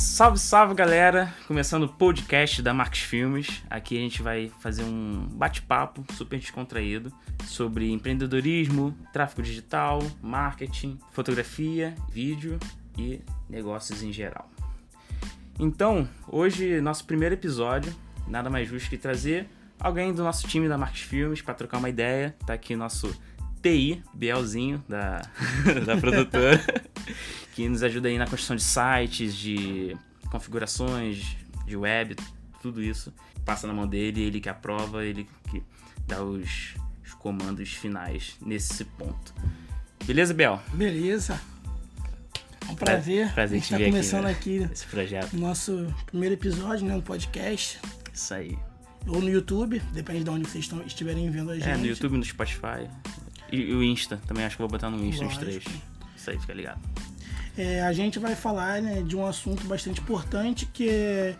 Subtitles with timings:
[0.00, 1.32] Salve, salve galera!
[1.46, 3.62] Começando o podcast da Marques Filmes.
[3.68, 7.12] Aqui a gente vai fazer um bate-papo super descontraído
[7.44, 12.58] sobre empreendedorismo, tráfego digital, marketing, fotografia, vídeo
[12.96, 14.50] e negócios em geral.
[15.58, 17.94] Então, hoje, nosso primeiro episódio,
[18.26, 21.90] nada mais justo que trazer alguém do nosso time da Marques Filmes para trocar uma
[21.90, 22.34] ideia.
[22.46, 23.14] Tá aqui nosso
[23.62, 25.20] TI, Bielzinho, da,
[25.84, 26.58] da produtora,
[27.60, 29.94] que nos ajuda aí na construção de sites, de
[30.30, 32.16] configurações, de web,
[32.62, 33.12] tudo isso.
[33.44, 35.62] Passa na mão dele, ele que aprova, ele que
[36.06, 39.34] dá os, os comandos finais nesse ponto.
[40.06, 40.60] Beleza, Biel?
[40.72, 41.38] Beleza.
[42.66, 43.32] É um prazer.
[43.34, 44.70] Prazer a gente te tá começando aqui, aqui, né?
[44.72, 45.32] Esse projeto.
[45.34, 47.78] o nosso primeiro episódio, né, no podcast.
[48.12, 48.58] Isso aí.
[49.06, 51.68] Ou no YouTube, depende de onde vocês estão, estiverem vendo a gente.
[51.68, 52.88] É, no YouTube, no Spotify.
[53.52, 55.44] E, e o Insta, também acho que vou botar no Insta os Lógico.
[55.44, 55.64] três.
[56.16, 56.80] Isso aí, fica ligado.
[57.56, 61.36] É, a gente vai falar né, de um assunto bastante importante que é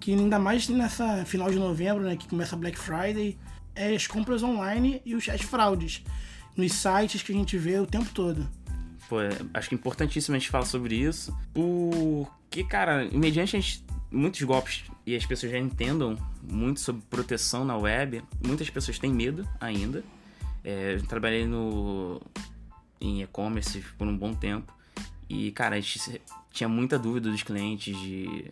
[0.00, 3.36] que ainda mais nessa final de novembro, né, que começa Black Friday,
[3.74, 6.02] é as compras online e as fraudes
[6.56, 8.48] nos sites que a gente vê o tempo todo.
[9.08, 11.36] Pô, é- acho que é importantíssimo a gente falar sobre isso.
[11.52, 17.64] Porque, cara, mediante a gente, muitos golpes e as pessoas já entendam muito sobre proteção
[17.64, 20.02] na web, muitas pessoas têm medo ainda.
[20.64, 22.20] É, eu trabalhei no
[23.00, 24.72] em e-commerce por um bom tempo.
[25.30, 28.50] E, cara, a gente tinha muita dúvida dos clientes de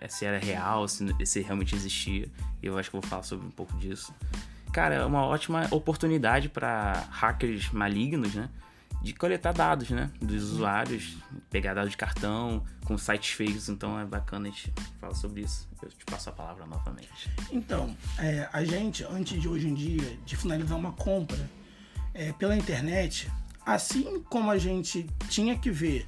[0.00, 2.28] é, se era real, se, se realmente existia.
[2.60, 4.12] E eu acho que vou falar sobre um pouco disso.
[4.72, 8.50] Cara, é uma ótima oportunidade para hackers malignos, né?
[9.00, 10.10] De coletar dados, né?
[10.20, 11.16] Dos usuários,
[11.50, 15.68] pegar dados de cartão, com sites fakes, então é bacana a gente falar sobre isso.
[15.80, 17.30] Eu te passo a palavra novamente.
[17.52, 21.48] Então, é, a gente, antes de hoje em dia, de finalizar uma compra
[22.12, 23.30] é, pela internet,
[23.64, 26.06] assim como a gente tinha que ver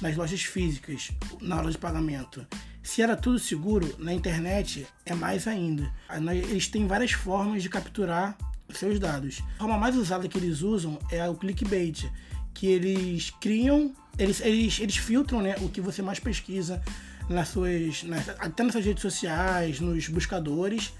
[0.00, 2.46] nas lojas físicas, na hora de pagamento,
[2.82, 5.90] se era tudo seguro, na internet é mais ainda.
[6.08, 8.36] Ah, Eles têm várias formas de capturar
[8.74, 9.42] seus dados.
[9.56, 12.10] A forma mais usada que eles usam é o clickbait,
[12.52, 16.82] que eles criam, eles, eles, eles filtram né, o que você mais pesquisa
[17.28, 20.92] nas suas, nas, até nas suas redes sociais, nos buscadores,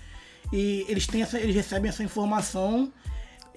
[0.53, 2.93] e eles têm essa, eles recebem essa informação,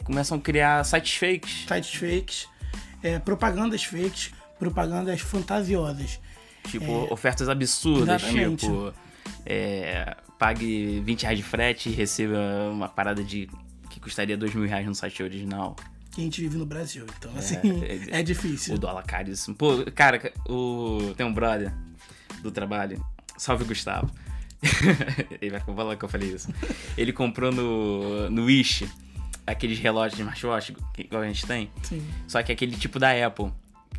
[0.04, 1.66] Começam a criar sites fakes.
[1.68, 2.48] sites fakes,
[3.04, 6.20] é, propagandas fakes, propagandas fantasiosas.
[6.64, 8.66] Tipo, ofertas absurdas, Exatamente.
[8.66, 8.94] tipo,
[9.46, 12.38] é, pague 20 reais de frete e receba
[12.72, 13.50] uma parada de
[13.90, 15.76] que custaria 2 mil reais no site original.
[16.12, 18.76] Que a gente vive no Brasil, então assim, é- é, difícil.
[18.76, 19.56] O dólar caríssimo.
[19.56, 21.14] Pô, cara, o...
[21.16, 21.72] tem um brother
[22.42, 23.04] do trabalho,
[23.38, 24.10] salve Gustavo.
[25.40, 26.50] Ele vai falar que eu falei isso.
[26.98, 28.88] Ele comprou no, no Wish
[29.48, 31.72] aqueles relógios de smartwatch que igual a gente tem.
[31.82, 32.06] Sim.
[32.28, 33.52] Só que aquele tipo da Apple.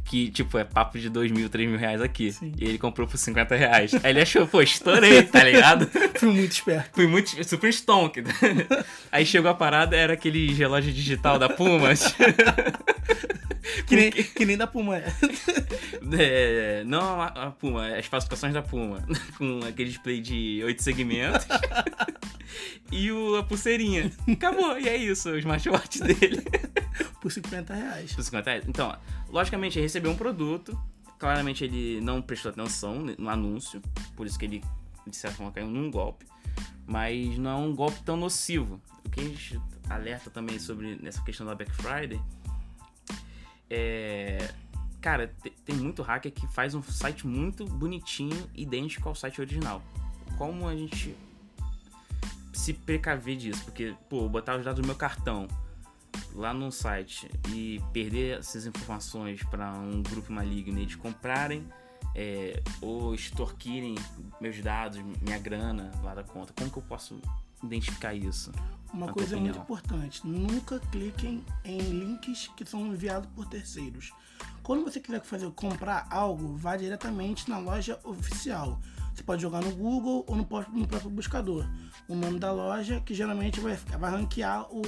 [0.09, 2.33] Que, tipo, é papo de 2 mil, 3 mil reais aqui.
[2.33, 2.53] Sim.
[2.59, 3.93] E ele comprou por 50 reais.
[4.03, 5.87] Aí ele achou, pô, estourei, tá ligado?
[6.19, 6.91] Fui muito esperto.
[6.95, 8.25] Fui muito super stonk.
[9.13, 11.91] Aí chegou a parada, era aquele relógio digital da Puma.
[13.87, 14.97] Que nem, que nem da Puma.
[14.97, 15.05] é.
[16.19, 19.07] É, não a, Puma, as falsificações da Puma.
[19.37, 21.47] Com aquele display de oito segmentos.
[22.91, 24.11] e o, a pulseirinha.
[24.31, 26.43] Acabou, e é isso, o smartwatch dele.
[27.21, 28.13] Por 50 reais.
[28.15, 28.65] Por 50 reais.
[28.69, 28.97] Então,
[29.29, 30.79] logicamente, ele recebeu um produto.
[31.19, 33.83] Claramente ele não prestou atenção no anúncio.
[34.17, 34.65] Por isso que ele,
[35.07, 36.25] de certa forma, caiu num golpe.
[36.87, 38.81] Mas não é um golpe tão nocivo.
[39.05, 39.61] O que a gente
[39.91, 42.21] alerta também sobre nessa questão da Black Friday
[43.69, 44.55] é.
[45.01, 49.81] Cara, te- tem muito hacker que faz um site muito bonitinho, idêntico ao site original.
[50.37, 51.15] Como a gente
[52.53, 53.63] se precaver disso?
[53.65, 55.47] Porque, pô, botar os dados do meu cartão
[56.39, 61.67] lá num site e perder essas informações para um grupo maligno e eles comprarem
[62.15, 63.97] é, ou extorquirem
[64.41, 67.21] meus dados, minha grana lá da conta, como que eu posso
[67.63, 68.53] identificar isso?
[68.95, 69.63] Uma coisa tua muito opinião.
[69.65, 74.13] importante: nunca cliquem em links que são enviados por terceiros.
[74.63, 78.81] Quando você quiser fazer comprar algo, vá diretamente na loja oficial.
[79.19, 81.67] Você pode jogar no Google ou no, pró- no próprio buscador.
[82.07, 84.81] O nome da loja, que geralmente vai, vai ranquear o,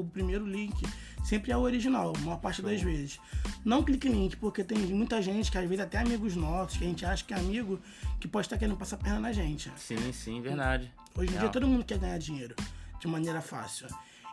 [0.00, 0.74] o primeiro link.
[1.24, 3.18] Sempre é o original, a maior parte das vezes.
[3.64, 6.84] Não clique em link, porque tem muita gente, que às vezes até amigos nossos, que
[6.84, 7.80] a gente acha que é amigo,
[8.20, 9.72] que pode estar querendo passar perna na gente.
[9.78, 10.92] Sim, sim, verdade.
[11.16, 12.54] Hoje em dia todo mundo quer ganhar dinheiro
[13.00, 13.86] de maneira fácil.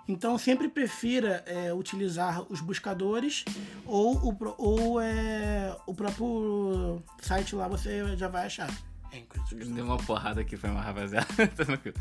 [0.05, 3.45] Então sempre prefira é, utilizar os buscadores
[3.85, 8.69] ou, o, ou é, o próprio site lá você já vai achar.
[9.15, 9.55] É.
[9.65, 11.27] Deu uma porrada aqui, foi uma rapaziada.
[11.55, 11.91] Tá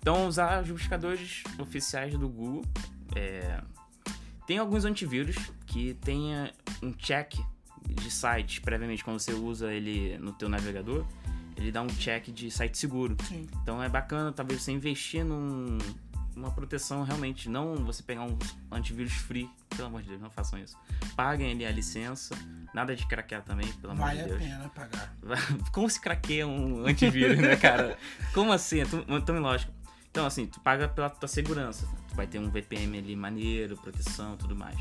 [0.00, 2.64] então, usar os buscadores oficiais do Google.
[3.14, 3.60] é,
[4.46, 5.36] Tem alguns antivírus
[5.66, 6.52] que tenha
[6.82, 7.34] um check
[7.86, 11.04] de sites, previamente, quando você usa ele no teu navegador,
[11.56, 13.16] ele dá um check de site seguro.
[13.28, 13.46] Sim.
[13.62, 15.76] Então é bacana, talvez, você investir num,
[16.34, 17.48] numa proteção realmente.
[17.48, 18.38] Não você pegar um
[18.70, 19.48] antivírus free.
[19.68, 20.76] Pelo amor de Deus, não façam isso.
[21.14, 22.34] Paguem ali a licença.
[22.74, 24.42] Nada de craquear também, pelo amor Vale de a Deus.
[24.42, 25.14] pena pagar.
[25.72, 27.98] Como se craqueia um antivírus, né, cara?
[28.32, 28.80] Como assim?
[28.80, 29.72] É tão, tão ilógico.
[30.10, 31.86] Então, assim, tu paga pela tua segurança.
[32.08, 34.78] Tu vai ter um VPN ali maneiro, proteção tudo mais.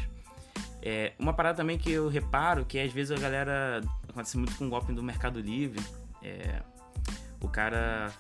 [0.82, 3.82] É, uma parada também que eu reparo que às vezes a galera.
[4.08, 5.84] Acontece muito com o golpe do Mercado Livre.
[6.22, 6.62] É,
[7.42, 8.12] o cara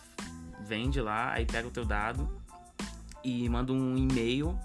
[0.65, 2.38] vende lá, aí pega o teu dado
[3.23, 4.57] e manda um e-mail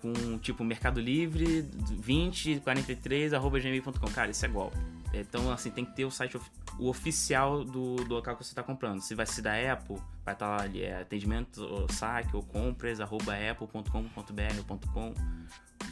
[0.00, 4.06] com tipo Mercado Livre 2043 arroba gmail.com.
[4.12, 4.76] Cara, isso é golpe.
[5.12, 8.50] Então, assim, tem que ter o site of- o oficial do, do local que você
[8.50, 9.00] está comprando.
[9.00, 13.00] Se vai ser da Apple, vai estar lá ali, é atendimento ou saque ou compras,
[13.00, 15.14] arroba apple.com.br .com.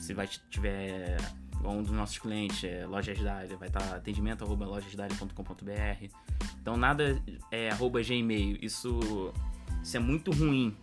[0.01, 1.17] Se vai tiver
[1.65, 6.07] um dos nossos clientes, é lojas da área, vai estar atendimento arroba lojasdaárea.com.br.
[6.61, 7.23] Então nada
[7.53, 8.59] é arroba gmail.
[8.61, 9.33] Isso,
[9.83, 10.77] isso é muito ruim.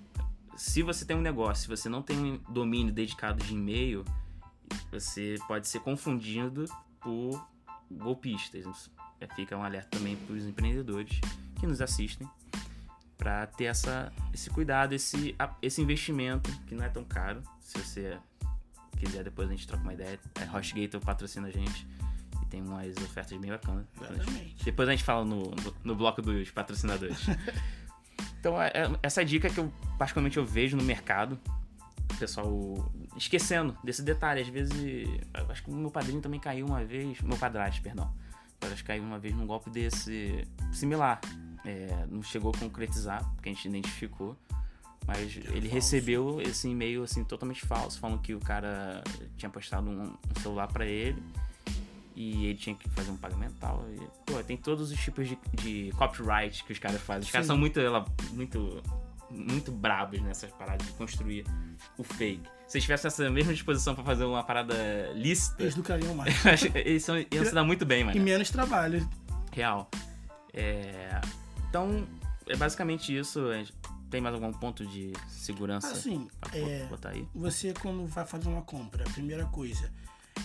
[0.59, 4.03] Se você tem um negócio, se você não tem um domínio dedicado de e-mail,
[4.91, 6.65] você pode ser confundido
[6.99, 7.47] por
[7.89, 8.91] golpistas.
[9.21, 11.21] É, Fica um alerta também para os empreendedores
[11.57, 12.29] que nos assistem
[13.17, 17.41] para ter essa, esse cuidado, esse, esse investimento que não é tão caro.
[17.61, 18.17] Se você
[18.97, 20.19] quiser, depois a gente troca uma ideia.
[20.35, 21.87] A HostGator patrocina a gente
[22.43, 23.85] e tem umas ofertas bem bacanas.
[23.95, 24.65] Exatamente.
[24.65, 27.17] Depois a gente fala no, no, no bloco dos patrocinadores.
[28.39, 31.37] então, é, é- essa dica que eu particularmente eu vejo no mercado,
[32.11, 34.41] o pessoal esquecendo desse detalhe.
[34.41, 34.73] Às vezes,
[35.49, 38.11] acho que meu padrinho também caiu uma vez, meu padrasto, perdão.
[38.61, 41.19] Acho que caiu uma vez num golpe desse similar.
[41.65, 44.37] É, não chegou a concretizar, porque a gente identificou.
[45.05, 45.73] Mas ele falso.
[45.73, 49.03] recebeu esse e-mail assim totalmente falso, falando que o cara
[49.37, 51.21] tinha postado um, um celular pra ele
[52.21, 53.85] e ele tinha que fazer um pagamento e tal.
[53.93, 57.23] E, pô, tem todos os tipos de, de copyright que os caras fazem.
[57.23, 57.51] Os caras Sim.
[57.51, 58.83] são muito, ela- muito,
[59.31, 61.45] muito brabos nessas paradas de construir
[61.97, 62.41] o fake.
[62.67, 64.75] Se eles tivessem essa mesma disposição pra fazer uma parada
[65.15, 66.35] lícita, Eles lucrariam mais.
[66.75, 68.17] eles são, iam se dar muito bem, mano.
[68.17, 69.09] E menos trabalho.
[69.53, 69.89] Real.
[70.53, 71.21] É,
[71.69, 72.05] Então,
[72.47, 73.39] é basicamente isso.
[74.09, 77.25] Tem mais algum ponto de segurança Assim, pra é, botar aí?
[77.33, 79.89] você quando vai fazer uma compra, a primeira coisa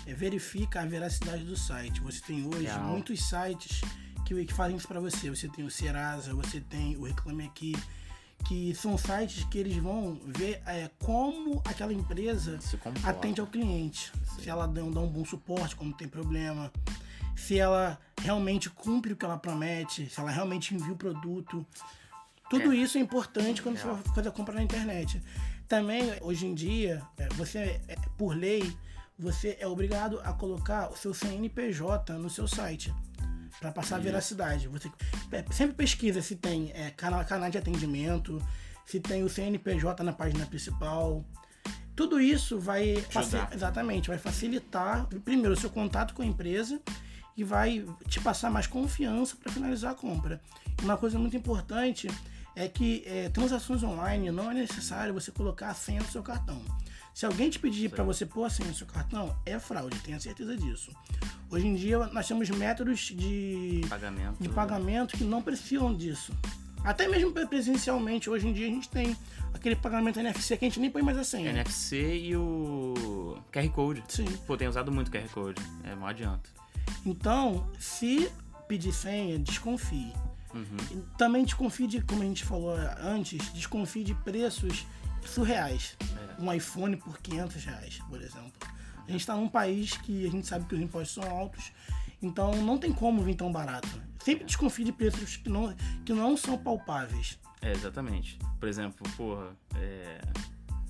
[0.06, 2.00] verifica a veracidade do site.
[2.00, 2.82] Você tem hoje Real.
[2.84, 3.80] muitos sites
[4.24, 5.30] que, que fazem isso para você.
[5.30, 7.74] Você tem o Serasa, você tem o Reclame Aqui,
[8.46, 12.58] que são sites que eles vão ver é, como aquela empresa
[13.04, 14.12] atende ao cliente.
[14.38, 16.70] Se ela dá, dá um bom suporte, quando tem problema.
[17.36, 21.66] Se ela realmente cumpre o que ela promete, se ela realmente envia o produto.
[22.48, 22.76] Tudo É.
[22.76, 23.96] isso é importante quando você Real.
[23.96, 25.20] vai fazer a compra na internet.
[25.66, 28.70] Também, hoje em dia, é, você, é, por lei,
[29.18, 32.92] você é obrigado a colocar o seu CNPJ no seu site
[33.60, 34.68] para passar a veracidade.
[34.68, 34.90] Você
[35.52, 38.42] sempre pesquisa se tem é, canal, canal de atendimento,
[38.84, 41.24] se tem o CNPJ na página principal.
[41.94, 43.04] Tudo isso vai
[43.52, 46.80] exatamente vai facilitar primeiro o seu contato com a empresa
[47.36, 50.40] e vai te passar mais confiança para finalizar a compra.
[50.82, 52.08] Uma coisa muito importante
[52.56, 56.60] é que é, transações online não é necessário você colocar a senha no seu cartão.
[57.14, 60.18] Se alguém te pedir para você pôr a senha no seu cartão, é fraude, tenha
[60.18, 60.90] certeza disso.
[61.48, 64.42] Hoje em dia nós temos métodos de, Pagamento.
[64.42, 66.36] de pagamento que não precisam disso.
[66.82, 69.16] Até mesmo presencialmente, hoje em dia a gente tem
[69.54, 71.50] aquele pagamento NFC que a gente nem põe mais a senha.
[71.50, 74.02] NFC e o QR Code.
[74.08, 74.26] Sim.
[74.44, 75.62] Pô, tenho usado muito QR Code.
[75.84, 76.50] É, não adianta.
[77.06, 78.28] Então, se
[78.66, 80.12] pedir senha, desconfie.
[80.52, 81.02] Uhum.
[81.16, 84.84] Também desconfie de, como a gente falou antes, desconfie de preços
[85.28, 85.96] surreais.
[86.00, 86.42] É.
[86.42, 88.52] Um iPhone por 500 reais, por exemplo.
[89.06, 91.72] A gente está num país que a gente sabe que os impostos são altos,
[92.22, 93.88] então não tem como vir tão barato.
[94.24, 97.38] Sempre desconfie de preços que não, que não são palpáveis.
[97.60, 98.38] É, exatamente.
[98.58, 100.20] Por exemplo, porra, é,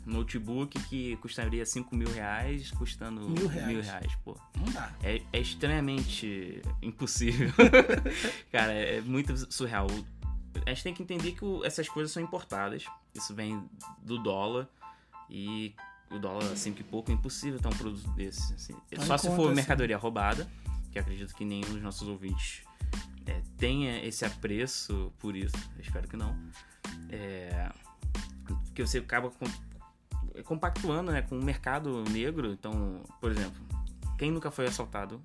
[0.06, 3.68] notebook que custaria 5 mil reais, custando Mil reais.
[3.68, 4.36] mil reais pô.
[4.56, 4.92] Não dá.
[5.02, 7.50] É, é extremamente impossível.
[8.52, 9.86] Cara, é muito surreal.
[10.66, 12.84] A gente tem que entender que o- essas coisas são importadas.
[13.14, 13.68] Isso vem
[14.02, 14.68] do dólar.
[15.30, 15.74] E
[16.10, 18.54] o dólar, assim, que pouco é impossível ter um produto desse.
[18.54, 18.74] assim.
[19.00, 19.54] Só se for assim.
[19.54, 20.48] mercadoria roubada,
[20.90, 22.62] que acredito que nenhum dos nossos ouvintes
[23.26, 25.56] é, tenha esse apreço por isso.
[25.76, 26.36] Eu espero que não.
[27.08, 27.70] É,
[28.74, 32.52] que você acaba com- compactuando né, com o mercado negro.
[32.52, 33.60] Então, por exemplo,
[34.18, 35.22] quem nunca foi assaltado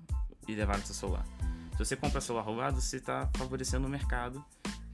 [0.48, 1.24] e levado seu celular?
[1.72, 4.44] Se você compra celular roubado, você está favorecendo o mercado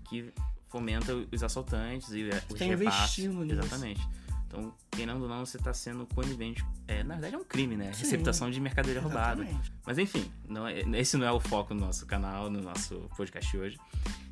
[0.08, 0.32] que
[0.68, 3.18] fomenta os assaltantes e é, os tá repasses.
[3.18, 3.60] investindo nisso.
[3.60, 4.08] Exatamente.
[4.48, 6.64] Então, querendo ou não, você está sendo conivente.
[6.86, 7.92] É, na verdade, é um crime, né?
[7.92, 9.42] Sim, Receptação de mercadoria roubada.
[9.42, 9.72] Exatamente.
[9.84, 13.56] Mas enfim, não é- esse não é o foco do nosso canal, no nosso podcast
[13.56, 13.78] hoje.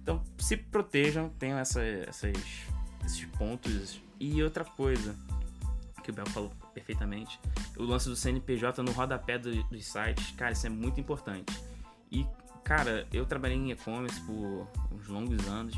[0.01, 2.33] Então, se protejam, tenham essa, essas,
[3.05, 4.01] esses pontos.
[4.21, 5.17] E outra coisa,
[6.03, 7.41] que o Bel falou perfeitamente,
[7.77, 11.53] o lance do CNPJ no rodapé do- dos sites, cara, isso é muito importante.
[12.11, 12.25] E,
[12.63, 15.75] cara, eu trabalhei em e-commerce por uns longos anos.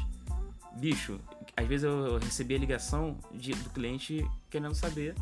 [0.78, 1.18] Bicho,
[1.56, 5.14] às vezes eu recebia ligação de- do cliente querendo saber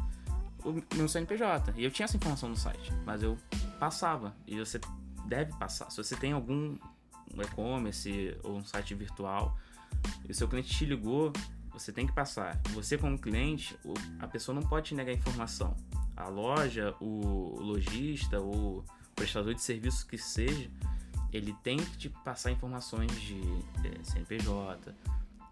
[0.64, 1.74] o meu CNPJ.
[1.76, 3.36] E eu tinha essa informação no site, mas eu
[3.78, 4.34] passava.
[4.46, 4.80] E você
[5.26, 5.90] deve passar.
[5.90, 6.76] Se você tem algum
[7.42, 9.56] e-commerce ou um site virtual
[10.26, 11.32] e o seu cliente te ligou,
[11.72, 12.60] você tem que passar.
[12.70, 13.76] Você, como cliente,
[14.18, 15.76] a pessoa não pode te negar informação.
[16.16, 18.84] A loja, o lojista o
[19.14, 20.70] prestador de serviço que seja,
[21.32, 23.40] ele tem que te passar informações de
[23.84, 24.94] eh, CNPJ,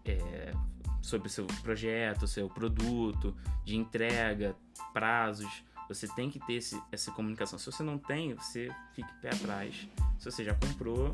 [0.05, 0.53] eh,
[1.01, 4.55] sobre o seu projeto, seu produto, de entrega,
[4.93, 5.63] prazos.
[5.89, 7.59] Você tem que ter esse- essa comunicação.
[7.59, 9.87] Se você não tem, você fica pé atrás.
[10.17, 11.13] Se você já comprou,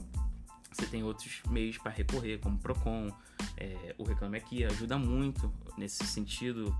[0.71, 3.11] você tem outros meios para recorrer, como o Procon,
[3.57, 6.75] é, o Reclame Aqui ajuda muito nesse sentido,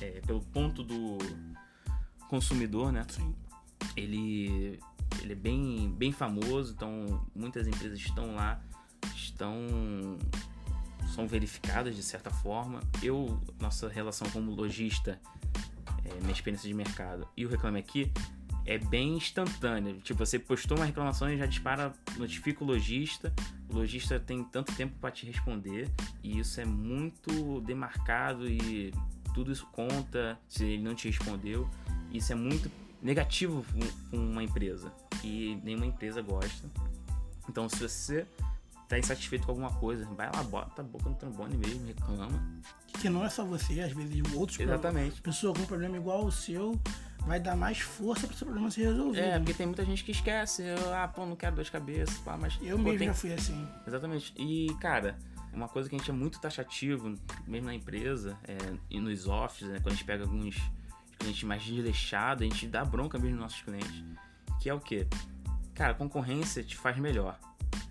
[0.00, 1.18] é, pelo ponto do
[2.28, 3.04] consumidor, né?
[3.10, 3.34] Sim.
[3.96, 4.78] Ele,
[5.20, 8.60] ele é bem, bem famoso, então muitas empresas estão lá,
[9.14, 10.18] estão
[11.14, 12.80] são verificadas de certa forma.
[13.02, 15.20] Eu, nossa relação como lojista,
[16.04, 18.12] é, minha experiência de mercado e o Reclame Aqui
[18.64, 19.94] é bem instantânea.
[20.02, 23.32] Tipo, você postou uma reclamação e já dispara, notifica o lojista.
[23.70, 25.90] O lojista tem tanto tempo para te responder
[26.22, 28.92] e isso é muito demarcado e
[29.34, 31.68] tudo isso conta se ele não te respondeu.
[32.12, 33.64] Isso é muito negativo
[34.10, 34.92] com uma empresa
[35.24, 36.68] e nenhuma empresa gosta.
[37.48, 38.26] Então, se você
[38.88, 42.42] tá insatisfeito com alguma coisa, vai lá, bota a boca no trombone mesmo, reclama.
[42.98, 45.20] Que não é só você, às vezes outros Exatamente.
[45.20, 46.80] pessoa com um problema igual ao seu
[47.26, 49.22] vai dar mais força para o seu problema ser resolvido.
[49.22, 50.62] É, porque tem muita gente que esquece.
[50.62, 52.58] Eu, ah, pô, não quero dor de cabeça, pá, mas.
[52.62, 53.68] Eu pô, mesmo tem- já fui assim.
[53.86, 54.32] Exatamente.
[54.36, 55.18] E, cara,
[55.52, 57.14] uma coisa que a gente é muito taxativo,
[57.46, 58.56] mesmo na empresa, é,
[58.88, 60.56] e nos offices, né, quando a gente pega alguns
[61.18, 64.04] clientes mais desleixados, a gente dá bronca mesmo nos nossos clientes.
[64.60, 65.06] Que é o quê?
[65.74, 67.38] Cara, concorrência te faz melhor.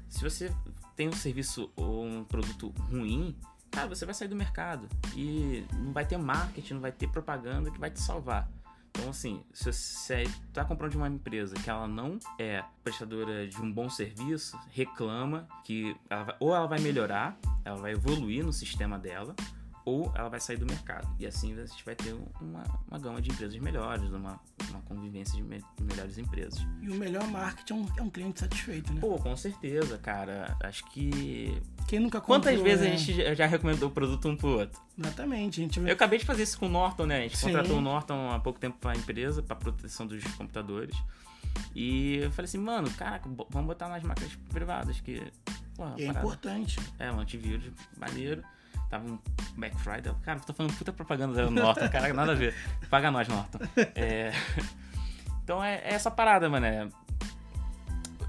[0.10, 0.52] Se você
[0.98, 3.34] tem um serviço ou um produto ruim,
[3.72, 4.90] cara, você vai sair do mercado.
[5.16, 8.50] E não vai ter marketing, não vai ter propaganda que vai te salvar.
[8.90, 13.62] Então, assim, se você tá comprando de uma empresa que ela não é prestadora de
[13.62, 18.52] um bom serviço, reclama que ela vai- ou ela vai melhorar, ela vai evoluir no
[18.52, 19.36] sistema dela,
[19.88, 21.08] ou ela vai sair do mercado.
[21.18, 24.38] E assim a gente vai ter uma, uma gama de empresas melhores, uma,
[24.70, 26.60] uma convivência de me- melhores empresas.
[26.82, 29.00] E o melhor marketing é um, é um cliente satisfeito, né?
[29.00, 30.58] Pô, com certeza, cara.
[30.62, 31.58] Acho que.
[31.88, 32.94] Quem nunca comprou, Quantas vezes né?
[32.94, 34.82] a gente já- recomendou o produto um pro outro?
[35.00, 35.62] Exatamente.
[35.62, 37.20] A gente Eu acabei de fazer isso com o Norton, né?
[37.20, 37.46] A gente Sim.
[37.48, 40.96] contratou o Norton há pouco tempo pra empresa, pra proteção dos computadores.
[41.74, 45.14] E eu falei assim, mano, caraca, vamos botar nas máquinas privadas, que.
[45.98, 46.78] E é parada- importante.
[47.00, 48.44] É, um antivírus maneiro.
[48.90, 49.20] Tava um
[49.56, 50.14] Black Friday.
[50.24, 52.54] Cara, tô falando puta propaganda do Norton, cara, nada a ver.
[52.90, 53.60] Paga nós, Norton.
[53.96, 54.32] É,
[55.48, 56.66] Então é, é essa parada, mano.
[56.66, 56.90] É...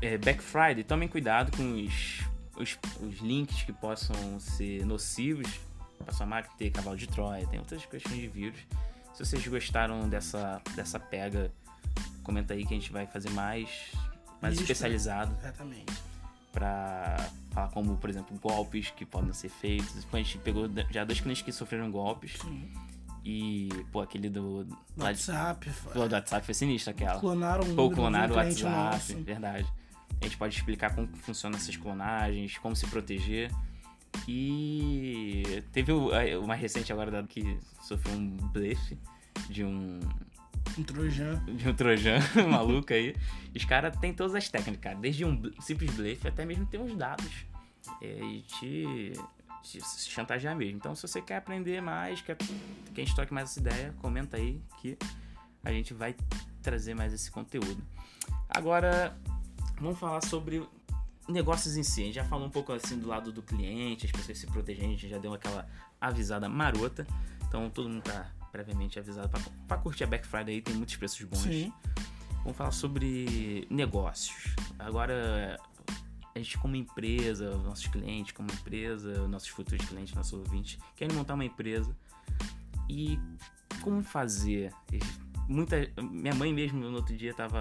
[0.01, 2.21] é Black Friday, tomem cuidado com os,
[2.57, 5.59] os, os links que possam ser nocivos
[5.99, 8.61] pra sua máquina, ter cavalo de Troia, tem outras questões de vírus.
[9.15, 11.51] Se vocês gostaram dessa, dessa pega,
[12.23, 13.69] comenta aí que a gente vai fazer mais,
[14.41, 14.63] mais Isso.
[14.63, 16.08] especializado Exatamente.
[16.59, 17.17] Pra
[17.51, 20.07] falar como, por exemplo, golpes que podem ser feitos.
[20.13, 22.69] A gente pegou já dois clientes que sofreram golpes Sim.
[23.25, 25.71] e, pô, aquele do, WhatsApp.
[25.95, 27.21] do WhatsApp foi sinistro aquela.
[27.21, 29.17] Clonaram um Pô, clonaram o WhatsApp, nosso.
[29.23, 29.73] verdade.
[30.21, 33.53] A gente pode explicar como funcionam essas clonagens, como se proteger.
[34.27, 36.11] E teve o,
[36.43, 38.99] uma recente agora que sofreu um blefe
[39.49, 40.01] de um
[40.77, 41.45] Um trojan.
[41.45, 43.15] de um trojan maluco aí.
[43.55, 44.97] Os caras têm todas as técnicas, cara.
[44.97, 47.47] Desde um simples blefe até mesmo ter uns dados.
[48.03, 49.13] É, e te,
[49.63, 50.77] te chantagear mesmo.
[50.77, 54.37] Então, se você quer aprender mais, quer que a gente toque mais essa ideia, comenta
[54.37, 54.99] aí que
[55.65, 56.15] a gente vai
[56.63, 57.83] trazer mais esse conteúdo.
[58.49, 59.17] Agora,
[59.81, 60.67] vamos falar sobre
[61.29, 62.03] negócios em si.
[62.03, 64.89] A gente já falou um pouco assim do lado do cliente, as pessoas se protegendo,
[64.89, 65.67] a gente já deu aquela
[66.01, 67.07] avisada marota.
[67.47, 69.31] Então, todo mundo tá previamente avisado
[69.69, 71.43] pra curtir a Black Friday aí, tem muitos preços bons.
[71.43, 71.73] Sim.
[72.43, 74.55] Vamos falar sobre negócios.
[74.79, 75.57] Agora,
[76.35, 81.17] a gente como empresa, os nossos clientes como empresa, nossos futuros clientes, nossos ouvintes, querem
[81.17, 81.97] montar uma empresa.
[82.89, 83.19] E
[83.81, 84.73] como fazer?
[85.49, 87.61] Muita, minha mãe mesmo, no outro dia, tava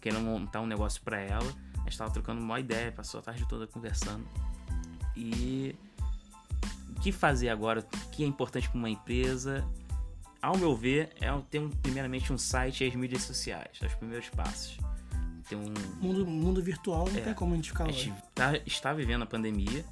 [0.00, 1.52] querendo montar um negócio para ela.
[1.78, 4.26] A gente tava trocando uma ideia, passou a tarde toda conversando.
[5.14, 5.74] E
[6.96, 7.80] que fazer agora?
[7.80, 9.64] O que é importante para uma empresa?
[10.42, 14.28] ao meu ver, é ter um, primeiramente um site e as mídias sociais, os primeiros
[14.28, 14.78] passos.
[15.48, 17.20] Ter um, Mundo, mundo virtual não É.
[17.22, 19.84] tem como a gente ficar a gente tá- está vivendo a pandemia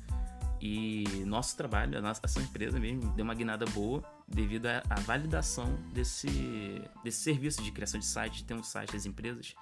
[0.60, 4.82] e nosso trabalho, a nossa, a nossa empresa mesmo, deu uma guinada boa devido à,
[4.90, 6.28] à validação desse,
[7.02, 9.54] desse serviço de criação de site, de ter um site das empresas,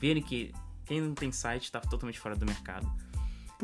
[0.00, 0.52] verem que
[0.84, 2.86] quem não tem site está totalmente fora do mercado.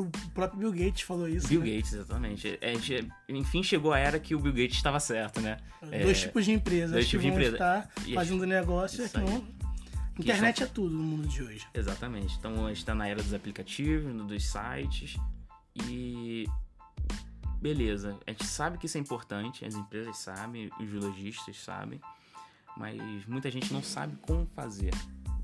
[0.01, 1.49] O próprio Bill Gates falou isso.
[1.49, 1.71] Bill né?
[1.77, 2.59] Gates, exatamente.
[2.61, 5.59] É, gente- enfim, chegou a era que o Bill Gates estava certo, né?
[5.83, 7.57] Dois É, tipos de empresas dois que tipos de vão empresa.
[7.57, 9.05] estar E- fazendo negócio.
[9.05, 9.49] Isso que.
[10.21, 11.67] Internet é tudo no mundo de hoje.
[11.73, 12.37] Exatamente.
[12.39, 15.17] Então a gente tá na era dos aplicativos, dos sites
[15.75, 16.47] e.
[17.61, 22.01] Beleza, a gente sabe que isso é importante, as empresas sabem, os lojistas sabem,
[22.77, 24.93] mas muita gente não sabe como fazer.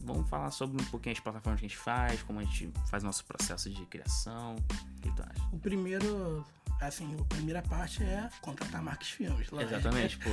[0.04, 3.02] Vamos falar sobre um pouquinho as plataformas que a gente faz, como a gente faz
[3.02, 4.54] nosso processo de criação.
[4.56, 5.49] O que tu acha?
[5.52, 6.44] O primeiro,
[6.80, 9.50] assim, a primeira parte é contratar marcas filmes.
[9.50, 9.73] lógico.
[9.75, 10.30] Exatamente, pô.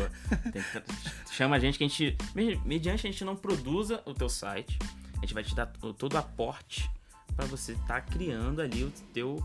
[0.52, 0.62] Que
[1.34, 2.18] chama a gente que a gente.
[2.36, 4.78] me- Mediante a gente não produza o teu site,
[5.18, 6.90] a gente vai te dar to- todo o aporte
[7.36, 9.42] para você estar criando ali o teu,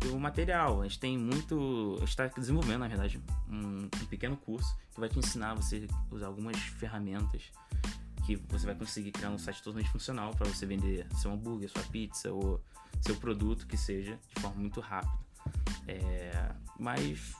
[0.00, 0.80] teu material.
[0.80, 1.94] A gente tem muito.
[1.98, 5.86] A gente está desenvolvendo, na verdade, um, um pequeno curso que vai te ensinar você
[6.10, 7.42] a usar algumas ferramentas
[8.26, 11.82] que você vai conseguir criar um site totalmente funcional para você vender seu hambúrguer, sua
[11.84, 12.60] pizza ou
[13.00, 15.12] seu produto que seja de forma muito rápida.
[15.88, 17.34] É, mas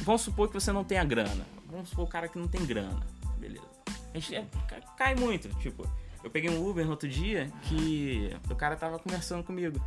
[0.00, 1.44] vamos supor que você não tenha grana.
[1.66, 3.00] Vamos supor o cara que não tem grana.
[3.38, 3.66] Beleza.
[4.14, 5.48] A gente é- ca- cai muito.
[5.60, 5.88] Tipo,
[6.24, 9.80] eu peguei um Uber no outro dia que o cara tava conversando comigo.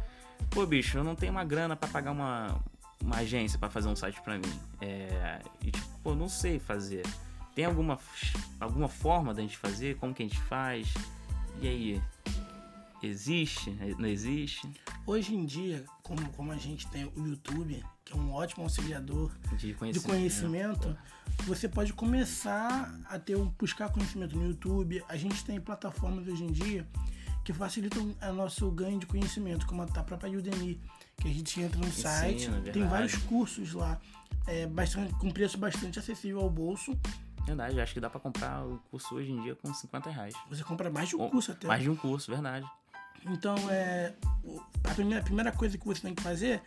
[0.50, 2.60] Pô, bicho, eu não tenho uma grana pra pagar uma,
[3.02, 4.60] uma agência pra fazer um site pra mim.
[4.80, 7.04] É, e tipo, pô, não sei fazer.
[7.56, 8.00] Tem alguma,
[8.60, 9.98] alguma forma da gente fazer?
[9.98, 10.88] Como que a gente faz?
[11.62, 12.02] E aí?
[13.04, 13.72] Existe?
[13.98, 14.70] Não existe?
[15.08, 19.32] Hoje em dia, como, como a gente tem o YouTube, que é um ótimo auxiliador
[19.54, 20.08] De de conhecimento.
[20.08, 20.98] conhecimento,
[21.46, 25.04] você pode começar a ter um buscar conhecimento no YouTube.
[25.10, 26.88] A gente tem plataformas hoje em dia
[27.44, 30.80] que facilitam o nosso ganho de conhecimento, como a própria Udemy,
[31.18, 32.84] que a gente entra no Ensina, site, tem verdade.
[32.84, 34.00] vários cursos lá,
[34.46, 36.96] é, bastante, com preço bastante acessível ao bolso.
[37.46, 40.34] Verdade, acho que dá pra comprar o curso hoje em dia com 50 reais.
[40.50, 41.68] Você compra mais de um Ou curso até.
[41.68, 42.66] Mais de um curso, verdade.
[43.26, 44.14] Então, é,
[44.84, 46.62] a, primeira, a primeira coisa que você tem que fazer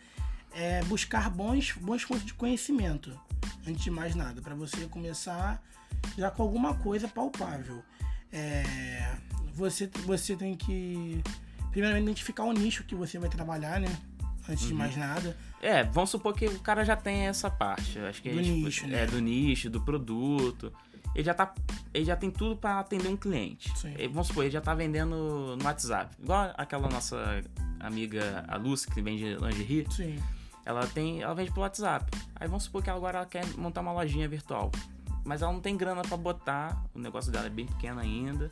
[0.53, 3.17] é buscar bons, bons fontes de conhecimento,
[3.67, 5.61] antes de mais nada, para você começar
[6.17, 7.83] já com alguma coisa palpável.
[8.31, 9.17] É,
[9.53, 11.21] você, você tem que,
[11.71, 13.89] primeiramente, identificar o nicho que você vai trabalhar, né?
[14.49, 14.79] Antes de Uhum.
[14.79, 15.35] mais nada.
[15.61, 17.97] É, vamos supor que o cara já tem essa parte.
[17.99, 19.03] Acho que Do é, tipo, nicho, né?
[19.03, 20.71] É, do nicho, do produto.
[21.15, 21.53] Ele já tá.
[21.93, 23.71] Ele já tem tudo pra atender um cliente.
[23.97, 26.13] Ele- vamos supor, ele já tá vendendo no WhatsApp.
[26.21, 27.41] Igual aquela nossa
[27.79, 29.85] amiga, a Lucy, que vende lingerie.
[29.89, 30.17] Sim.
[30.65, 31.21] Ela tem.
[31.21, 32.05] Ela vende pelo WhatsApp.
[32.35, 34.71] Aí vamos supor que agora ela quer montar uma lojinha virtual.
[35.23, 36.83] Mas ela não tem grana pra botar.
[36.93, 38.51] O negócio dela é bem pequeno ainda.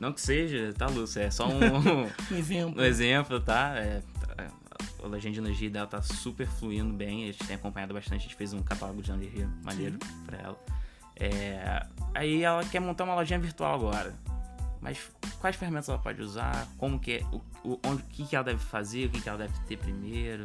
[0.00, 1.22] Não que seja, tá, Lúcia?
[1.22, 1.58] É só um,
[2.32, 2.80] Um exemplo.
[2.80, 3.74] um exemplo, tá?
[3.76, 4.00] É,
[5.02, 7.24] a lojinha de energia dela tá super fluindo bem.
[7.24, 8.20] A gente tem acompanhado bastante.
[8.20, 10.64] A gente fez um catálogo de energia maneiro pra ela.
[11.16, 14.14] É, aí ela quer montar uma lojinha virtual agora.
[14.80, 14.98] Mas
[15.40, 16.68] quais ferramentas ela pode usar?
[16.76, 17.24] Como que é?
[17.32, 19.06] O, o, onde, o que, que ela deve fazer?
[19.06, 20.44] O que, que ela deve ter primeiro?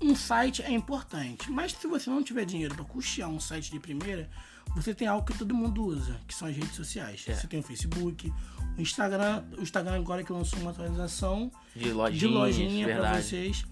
[0.00, 3.78] Um site é importante, mas se você não tiver dinheiro para custear um site de
[3.78, 4.28] primeira,
[4.74, 7.24] você tem algo que todo mundo usa, que são as redes sociais.
[7.28, 7.34] É.
[7.34, 8.32] Você tem o Facebook,
[8.76, 13.64] o Instagram, o Instagram agora que lançou uma atualização De lojinhas, de lojinha para vocês.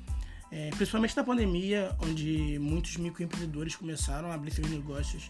[0.53, 5.29] É, principalmente na pandemia, onde muitos microempreendedores começaram a abrir seus negócios,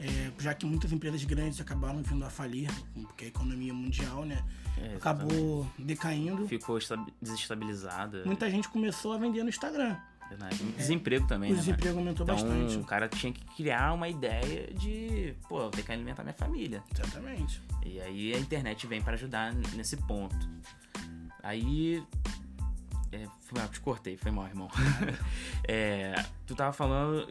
[0.00, 4.42] é, já que muitas empresas grandes acabaram vindo a falir, porque a economia mundial né,
[4.78, 6.48] É, acabou decaindo.
[6.48, 8.22] Ficou esta- desestabilizada.
[8.24, 9.96] Muita gente começou a vender no Instagram.
[10.28, 10.62] Verdade.
[10.62, 11.60] Muito desemprego também, O né?
[11.60, 12.76] desemprego aumentou Então, bastante.
[12.76, 16.82] o cara tinha que criar uma ideia de, pô, eu tenho que alimentar minha família.
[16.92, 17.60] Exatamente.
[17.84, 20.36] E aí a internet vem para ajudar nesse ponto.
[21.42, 22.02] Aí.
[23.12, 24.68] É, foi mal, te cortei, foi mal, irmão.
[25.68, 26.14] É,
[26.46, 27.30] tu tava falando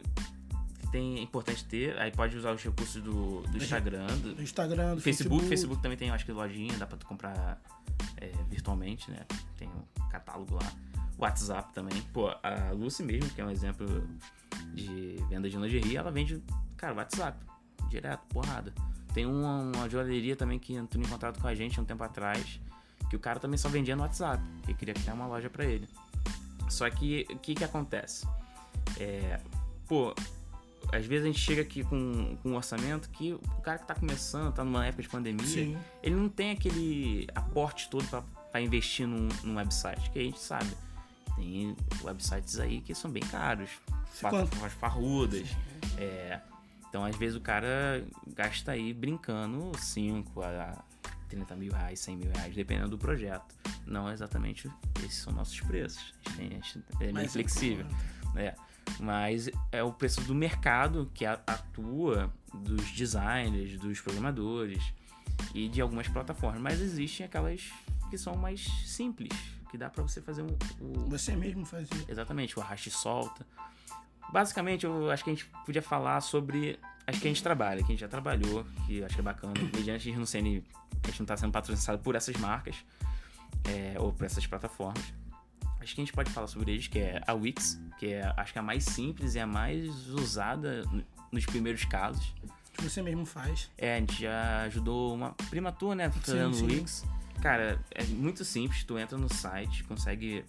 [0.80, 4.42] que tem, é importante ter, aí pode usar os recursos do, do Instagram, do No
[4.42, 5.40] Instagram, do Facebook.
[5.42, 5.48] Facebook.
[5.48, 7.60] Facebook também tem, acho que lojinha, dá pra tu comprar
[8.16, 9.20] é, virtualmente, né?
[9.58, 10.72] Tem um catálogo lá.
[11.24, 12.00] WhatsApp também.
[12.12, 13.86] Pô, a Lucy mesmo, que é um exemplo
[14.74, 16.42] de venda de lingerie, ela vende,
[16.76, 17.38] cara, WhatsApp.
[17.88, 18.72] Direto, porrada.
[19.12, 22.02] Tem uma, uma joalheria também que entrou em contato com a gente há um tempo
[22.02, 22.60] atrás,
[23.08, 24.42] que o cara também só vendia no WhatsApp.
[24.68, 25.88] E queria criar uma loja pra ele.
[26.68, 28.26] Só que o que que acontece?
[28.98, 29.38] É,
[29.86, 30.14] pô,
[30.92, 33.94] às vezes a gente chega aqui com, com um orçamento que o cara que tá
[33.94, 35.76] começando, tá numa época de pandemia, Sim.
[36.02, 40.40] ele não tem aquele aporte todo pra- pra investir num, num website, que a gente
[40.40, 40.68] sabe.
[41.36, 43.70] Tem websites aí que são bem caros,
[44.20, 45.48] plataformas parrudas.
[45.98, 46.40] É,
[46.88, 50.84] Então, às vezes, o cara gasta aí brincando 5 a
[51.28, 53.54] 30 mil reais, 100 mil reais, dependendo do projeto.
[53.84, 54.70] Não exatamente
[55.00, 56.14] esses são nossos preços.
[56.26, 57.86] A gente, é meio Mas flexível.
[58.36, 58.54] É.
[59.00, 64.92] Mas é o preço do mercado que atua dos designers, dos programadores
[65.54, 66.60] e de algumas plataformas.
[66.60, 67.72] Mas existem aquelas
[68.10, 69.32] que são mais simples,
[69.74, 72.04] que dá pra você fazer um, o, Você mesmo fazia.
[72.08, 73.44] Exatamente, o arraste e solta.
[74.32, 77.86] Basicamente, eu acho que a gente podia falar sobre as que a gente trabalha, que
[77.86, 79.54] a gente já trabalhou, que eu acho que é bacana.
[79.74, 80.62] Mediante a gente não sendo,
[81.02, 82.76] a gente não tá sendo patrocinado por essas marcas
[83.64, 85.12] é, ou por essas plataformas.
[85.80, 88.52] Acho que a gente pode falar sobre eles, que é a Wix, que é acho
[88.52, 90.84] que a mais simples e a mais usada
[91.32, 92.32] nos primeiros casos.
[92.72, 93.70] Que você mesmo faz.
[93.76, 96.64] É, a gente já ajudou uma prima tua, né, fazendo sim.
[96.64, 97.04] o Wix.
[97.44, 100.46] Cara, é muito simples, tu entra no site, consegue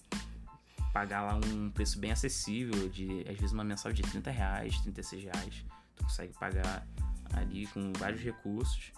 [0.93, 5.23] pagar lá um preço bem acessível, de às vezes uma mensal de 30 reais, 36
[5.25, 5.65] reais.
[5.97, 6.87] Tu consegue pagar
[7.33, 8.93] ali com vários recursos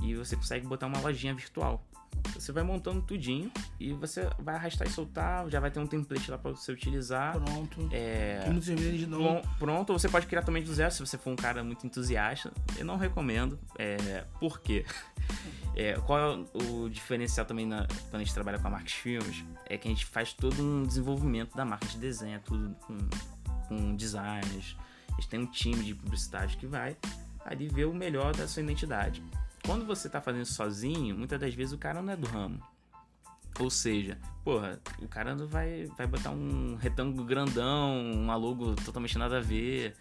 [0.00, 1.84] e você consegue botar uma lojinha virtual.
[2.34, 6.30] Você vai montando tudinho e você vai arrastar e soltar, já vai ter um template
[6.30, 7.32] lá pra você utilizar.
[7.40, 7.88] Pronto.
[7.92, 9.18] É, muitas vezes não.
[9.18, 11.86] Pron- Pronto, ou você pode criar também do zero se você for um cara muito
[11.86, 12.52] entusiasta.
[12.76, 13.58] Eu não recomendo.
[13.78, 14.84] É, por quê?
[15.76, 19.44] É, qual é o, diferencial também na- quando a gente trabalha com a Marques Filmes?
[19.68, 22.96] É que a gente faz todo um desenvolvimento da marca de desenho, tudo com,
[23.66, 24.76] com designers.
[25.10, 26.96] A gente tem um time de publicidade que vai
[27.44, 29.20] ali ver o melhor da sua identidade.
[29.66, 32.60] Quando você tá fazendo sozinho, muitas das vezes o cara não é do ramo.
[33.58, 39.16] Ou seja, porra, o cara não vai, vai botar um retângulo grandão, uma logo totalmente
[39.16, 39.96] nada a ver.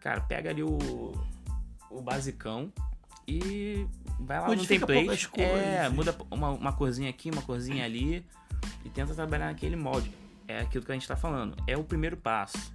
[0.00, 0.78] Cara, pega ali o,
[1.90, 2.72] o basicão
[3.28, 3.86] e
[4.18, 5.30] vai lá Modifica no template.
[5.40, 8.24] É, muda uma, uma corzinha aqui, uma corzinha ali
[8.84, 10.10] e tenta trabalhar naquele molde.
[10.48, 11.56] É aquilo que a gente tá falando.
[11.66, 12.74] É o primeiro passo.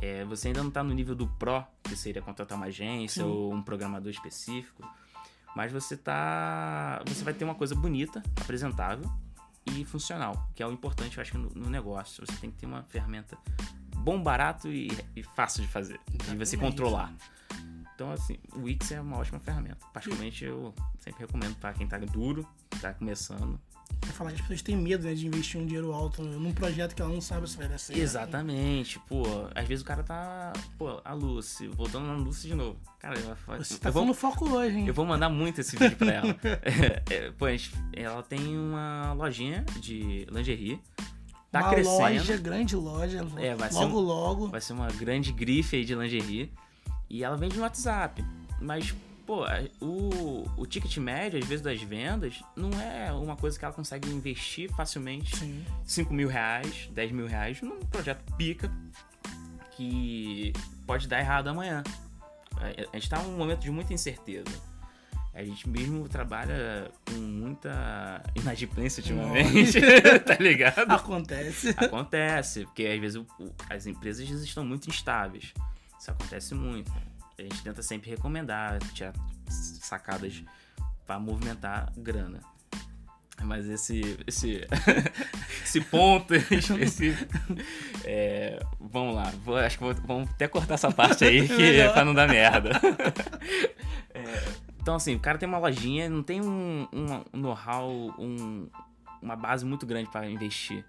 [0.00, 3.28] É, você ainda não tá no nível do Pro, que seria contratar uma agência Sim.
[3.28, 4.86] ou um programador específico.
[5.56, 7.02] Mas você tá.
[7.06, 9.10] Você vai ter uma coisa bonita, apresentável
[9.64, 12.24] e funcional, que é o importante, eu acho, no, no negócio.
[12.26, 13.38] Você tem que ter uma ferramenta
[13.96, 15.98] bom, barato e, e fácil de fazer.
[16.12, 17.10] E você controlar.
[17.94, 19.78] Então, assim, o Wix é uma ótima ferramenta.
[19.94, 22.46] Particularmente, eu sempre recomendo para quem tá duro,
[22.78, 23.58] tá começando.
[24.12, 27.02] Falar que as pessoas têm medo né, de investir um dinheiro alto num projeto que
[27.02, 27.98] ela não sabe se vai dar certo.
[28.00, 29.24] Exatamente, pô.
[29.54, 30.54] Às vezes o cara tá.
[30.78, 32.78] Pô, a Lucy, voltando na Lucy de novo.
[32.98, 33.66] Cara, ela faz.
[33.68, 34.86] Você tá eu, vou, falando foco hoje, hein?
[34.86, 36.36] eu vou mandar muito esse vídeo pra ela.
[37.10, 37.46] É, é, pô,
[37.92, 40.80] ela tem uma lojinha de lingerie.
[41.52, 41.98] Tá Uma crescendo.
[41.98, 43.26] loja, grande loja.
[43.36, 44.48] É, vai logo, um- logo.
[44.48, 46.52] Vai ser uma grande grife aí de lingerie.
[47.08, 48.24] E ela vende no WhatsApp.
[48.60, 48.94] Mas,
[49.26, 49.44] pô,
[49.80, 54.08] o, o ticket médio, às vezes, das vendas, não é uma coisa que ela consegue
[54.10, 55.36] investir facilmente.
[55.36, 55.64] Sim.
[55.84, 58.70] 5 mil reais, 10 mil reais num projeto pica
[59.76, 60.52] que
[60.86, 61.82] pode dar errado amanhã.
[62.56, 64.50] A- gente tá num momento de muita incerteza.
[65.34, 69.78] A gente mesmo trabalha com muita inadimplência ultimamente,
[70.24, 70.90] tá ligado?
[70.90, 71.74] Acontece.
[71.76, 73.26] Acontece, porque às vezes o-
[73.68, 75.52] as empresas estão muito instáveis.
[76.00, 76.90] Isso acontece muito.
[77.38, 79.12] A gente tenta sempre recomendar, tirar
[79.48, 80.42] sacadas
[81.06, 82.40] para movimentar grana.
[83.42, 84.66] Mas esse esse,
[85.62, 87.30] esse ponto específico.
[88.04, 91.88] é, vamos lá, vou- acho que vou- vamos até cortar essa parte aí que é
[91.92, 92.80] pra não dar merda.
[94.14, 94.22] É,
[94.80, 98.68] então, assim, o cara tem uma lojinha, não tem um, um know-how, um-
[99.20, 100.82] uma base muito grande para investir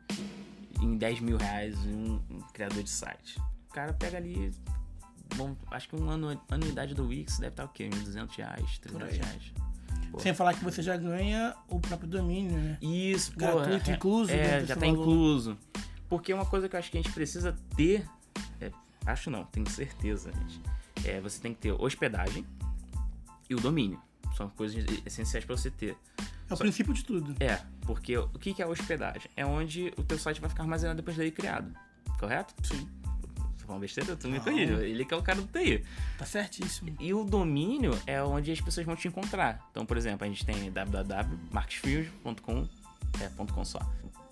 [0.82, 3.38] em 10 mil reais em um, um criador de site.
[3.70, 4.54] O cara pega ali.
[5.36, 7.90] Bom, acho que uma anu- anuidade do Wix deve estar o quê?
[7.94, 9.18] Uns 200 reais, 300 aí.
[9.18, 9.54] reais.
[10.12, 10.20] Pô.
[10.20, 12.78] Sem falar que você já ganha o próprio domínio, né?
[12.82, 13.40] Isso, pô.
[13.40, 15.02] Gratuito, é- incluso, É, dentro já tá valor.
[15.02, 15.58] incluso.
[16.10, 18.08] Porque uma coisa que eu acho que a gente precisa ter.
[18.62, 18.72] é,
[19.06, 20.62] acho não, tenho certeza, gente.
[21.06, 22.46] É, você tem que ter hospedagem
[23.50, 24.02] e o domínio.
[24.36, 25.98] São coisas essenciais para você ter.
[26.50, 27.36] É o princípio de tudo.
[27.42, 29.30] É, porque o que é a hospedagem?
[29.36, 31.74] É onde o teu site vai ficar armazenado depois daí criado.
[32.20, 32.54] Correto?
[32.66, 32.88] Sim.
[33.68, 34.72] Se for uma besteira, tu me corrige.
[34.72, 35.84] Ele que é o cara do TI.
[36.18, 36.96] Tá certíssimo.
[37.02, 39.68] E o domínio é onde as pessoas vão te encontrar.
[39.72, 42.66] Então, por exemplo, a gente tem www.markesfield.com
[43.20, 43.80] é, ponto .com só.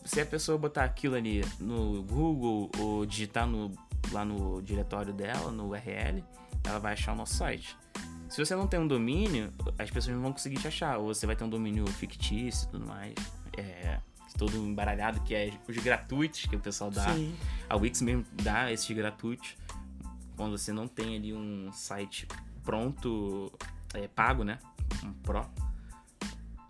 [0.06, 3.74] Se a pessoa botar aquilo ali no Google ou digitar no,
[4.13, 6.24] lá no diretório dela, no URL,
[6.63, 7.76] ela vai achar o nosso site.
[8.30, 10.98] Se você não tem um domínio, as pessoas não vão conseguir te achar.
[10.98, 13.15] Ou você vai ter um domínio fictício e tudo mais.
[13.58, 14.00] É,
[14.38, 17.13] todo embaralhado, que é os gratuitos que o pessoal dá.
[17.13, 17.36] Sim.
[17.69, 19.56] A Wix mesmo dá esses gratuitos
[20.36, 22.28] quando você não tem ali um site
[22.63, 23.52] pronto,
[23.93, 24.60] é, pago, né?
[25.04, 25.45] Um Pro.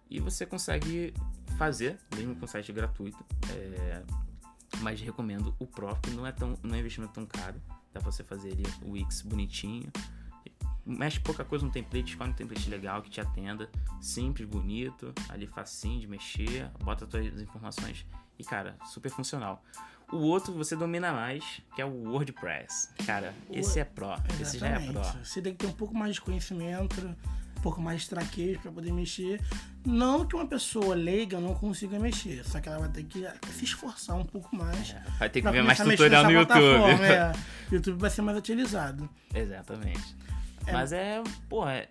[0.09, 1.13] E você consegue
[1.57, 3.23] fazer, mesmo com site gratuito.
[3.49, 4.03] É,
[4.79, 7.59] mas recomendo o Pro, que não é, tão, não é um investimento tão caro.
[7.93, 9.91] Dá pra você fazer ali o Wix bonitinho.
[10.85, 13.69] Mexe pouca coisa no template, escolhe um template legal que te atenda,
[13.99, 18.05] simples, bonito, ali facinho de mexer, bota as informações
[18.37, 19.63] e, cara, super funcional.
[20.11, 21.43] O outro você domina mais,
[21.75, 22.89] que é o WordPress.
[23.05, 24.13] Cara, esse é pro.
[24.39, 25.01] Esse já é pro.
[25.23, 27.01] Você tem que ter um pouco mais de conhecimento,
[27.57, 29.41] um pouco mais de traquejo para poder mexer.
[29.83, 33.65] Não que uma pessoa leiga não consiga mexer, só que ela vai ter que se
[33.65, 34.91] esforçar um pouco mais.
[34.91, 37.03] É, vai ter que ver mais tutorial no YouTube.
[37.03, 37.31] É.
[37.73, 39.09] YouTube vai ser mais utilizado.
[39.33, 40.15] Exatamente.
[40.67, 40.73] É.
[40.73, 41.87] Mas é, pô, é,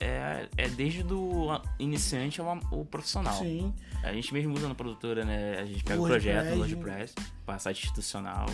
[0.56, 3.34] é, desde do iniciante ao, ao profissional.
[3.34, 3.72] Sim.
[4.02, 5.58] A gente mesmo usa na produtora, né?
[5.60, 7.14] A gente pega o projeto do WordPress
[7.46, 8.46] para site institucional.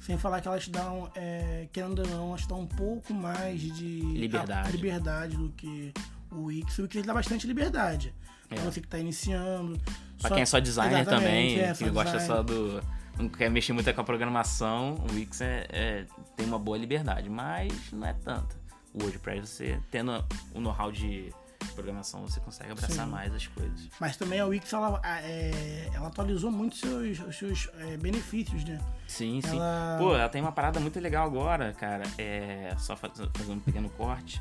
[0.00, 4.00] Sem falar que elas dão, é, querendo ou não, elas dão um pouco mais de
[4.00, 5.92] liberdade, liberdade do que
[6.30, 6.78] o Wix.
[6.78, 8.14] O Wix dá bastante liberdade.
[8.50, 8.54] É.
[8.56, 9.78] Pra você que tá iniciando.
[10.18, 10.34] Pra só...
[10.34, 12.82] quem é só designer também, é, que gosta só do.
[13.18, 16.06] Não quer mexer muito com a programação, o Wix é, é,
[16.36, 18.59] tem uma boa liberdade, mas não é tanto
[18.94, 20.12] o WordPress, você tendo
[20.54, 21.32] o know-how de
[21.74, 23.10] programação, você consegue abraçar Sim.
[23.10, 23.88] mais as coisas.
[24.00, 28.80] Mas também a Wix, ela, é, ela atualizou muito seus, os seus é, benefícios, né?
[29.06, 29.56] Sim, sim.
[29.56, 29.96] Ela...
[29.98, 32.04] Pô, ela tem uma parada muito legal agora, cara.
[32.18, 34.40] É, só fazendo um pequeno corte.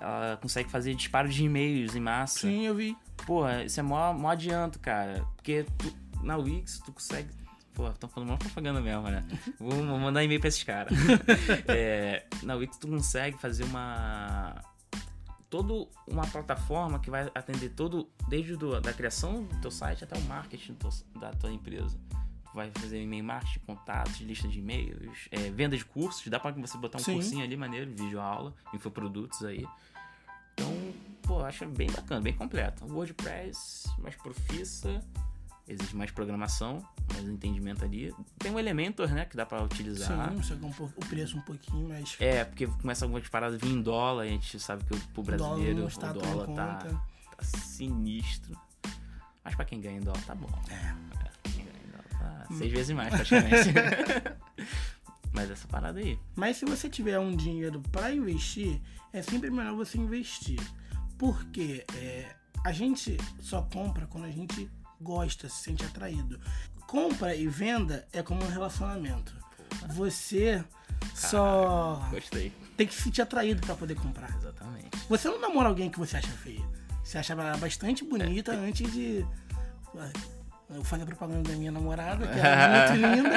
[0.00, 2.40] Ela consegue fazer disparo de e-mails em massa.
[2.40, 2.96] Sim, eu vi.
[3.24, 5.24] Pô, isso é mó, mó adianto, cara.
[5.36, 7.28] Porque tu, na Wix tu consegue
[7.74, 9.26] Pô, estão falando uma propaganda mesmo, né?
[9.58, 10.92] Vou mandar e-mail pra esses caras.
[11.68, 14.60] é, na Wix tu consegue fazer uma.
[15.48, 20.16] Toda uma plataforma que vai atender todo, desde do, da criação do teu site até
[20.16, 21.98] o marketing teu, da tua empresa.
[22.44, 26.26] Tu vai fazer e-mail marketing, contatos, lista de e-mails, é, venda de cursos.
[26.28, 27.14] Dá pra você botar um Sim.
[27.14, 29.66] cursinho ali maneiro, vídeo aula, infoprodutos aí.
[30.54, 30.72] Então,
[31.22, 32.84] pô, acho bem bacana, bem completo.
[32.86, 35.02] WordPress, mais profissa
[35.66, 38.14] existe mais programação, mais entendimento ali.
[38.38, 40.32] Tem um Elementor, né, que dá para utilizar.
[40.32, 42.16] Sim, só que um pouco, o preço um pouquinho mais.
[42.20, 45.86] É, porque começa algumas paradas a vir em dólar, a gente sabe que pro brasileiro
[45.86, 46.88] o dólar, o dólar tá,
[47.36, 48.58] tá, sinistro.
[49.44, 50.48] Mas para quem ganha em dólar tá bom.
[50.68, 50.74] É.
[50.74, 52.58] é quem ganha em dólar tá hum.
[52.58, 53.70] seis vezes mais praticamente.
[55.32, 56.18] Mas essa parada aí.
[56.36, 58.80] Mas se você tiver um dinheiro para investir,
[59.12, 60.60] é sempre melhor você investir.
[61.16, 64.70] Porque é, a gente só compra quando a gente
[65.02, 66.40] gosta, se sente atraído.
[66.86, 69.34] Compra e venda é como um relacionamento.
[69.88, 70.62] Você
[71.14, 72.52] só Gostei.
[72.76, 74.30] tem que se sentir atraído para poder comprar.
[74.36, 74.90] Exatamente.
[75.08, 76.62] Você não namora alguém que você acha feia.
[77.02, 78.56] Você acha ela bastante bonita é.
[78.56, 79.26] antes de.
[80.70, 83.36] Eu falei a propaganda da minha namorada, que é muito linda.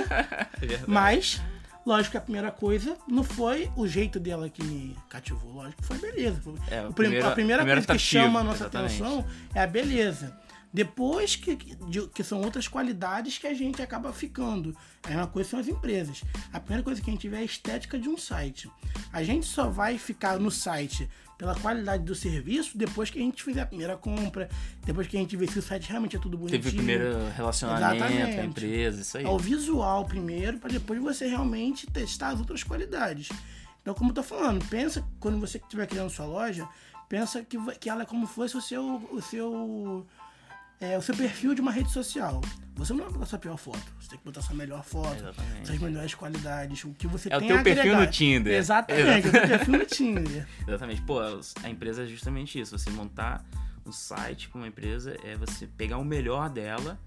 [0.62, 1.42] É mas,
[1.86, 5.52] lógico que a primeira coisa não foi o jeito dela que me cativou.
[5.52, 6.42] Lógico que foi a beleza.
[6.70, 9.02] É, o primeiro, a primeira coisa que chama a nossa exatamente.
[9.02, 10.38] atenção é a beleza.
[10.76, 14.76] Depois que, de, que são outras qualidades que a gente acaba ficando.
[15.10, 16.22] É uma coisa são as empresas.
[16.52, 18.70] A primeira coisa que a gente vê é a estética de um site.
[19.14, 23.42] A gente só vai ficar no site pela qualidade do serviço depois que a gente
[23.42, 24.50] fizer a primeira compra,
[24.86, 26.62] depois que a gente vê se o site realmente é tudo bonitinho.
[26.62, 29.24] Teve o primeiro relacionamento com a empresa, isso aí.
[29.24, 33.30] É o visual primeiro, para depois você realmente testar as outras qualidades.
[33.82, 36.68] Então, como eu tô falando, pensa quando você estiver criando sua loja,
[37.08, 40.06] pensa que, que ela é como fosse o seu, o seu
[40.80, 42.42] é, o seu perfil de uma rede social.
[42.76, 43.82] Você não vai botar sua pior foto.
[44.00, 45.68] Você tem que botar sua melhor foto, Exatamente.
[45.68, 48.54] suas melhores qualidades, o que você é tem É o teu perfil no Tinder.
[48.54, 50.48] Exatamente, é o teu perfil no Tinder.
[50.68, 51.02] Exatamente.
[51.04, 51.20] Pô,
[51.64, 52.78] a empresa é justamente isso.
[52.78, 53.46] Você montar
[53.86, 57.00] um site com uma empresa é você pegar o melhor dela.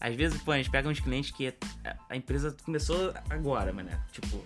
[0.00, 1.54] Às vezes, pô, a gente pega uns clientes que
[2.08, 3.90] a empresa começou agora, mano.
[4.10, 4.44] Tipo,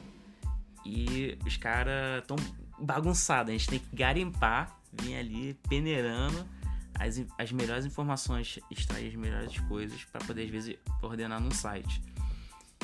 [0.85, 2.37] e os caras tão
[2.79, 3.51] bagunçados.
[3.51, 6.47] A gente tem que garimpar, vir ali peneirando
[6.99, 12.03] as, as melhores informações, extrair as melhores coisas para poder, às vezes, ordenar num site.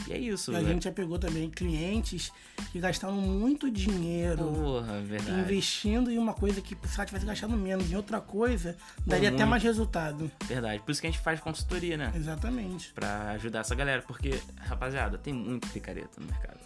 [0.07, 0.55] E é isso.
[0.55, 2.31] A gente já pegou também clientes
[2.71, 5.01] que gastaram muito dinheiro Porra,
[5.41, 9.45] investindo em uma coisa que se ela tivesse gastado menos em outra coisa, daria até
[9.45, 10.31] mais resultado.
[10.45, 10.83] Verdade.
[10.83, 12.13] Por isso que a gente faz consultoria, né?
[12.15, 12.93] Exatamente.
[12.93, 14.03] Pra ajudar essa galera.
[14.03, 16.59] Porque, rapaziada, tem muito picareta no mercado.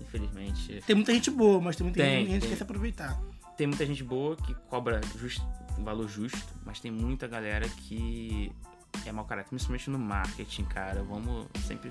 [0.00, 0.82] Infelizmente.
[0.86, 3.20] Tem muita gente boa, mas tem muita tem, gente que quer se aproveitar.
[3.56, 5.40] Tem muita gente boa que cobra just,
[5.78, 8.52] um valor justo, mas tem muita galera que
[9.06, 11.02] é mau caráter, principalmente no marketing, cara.
[11.02, 11.90] Vamos sempre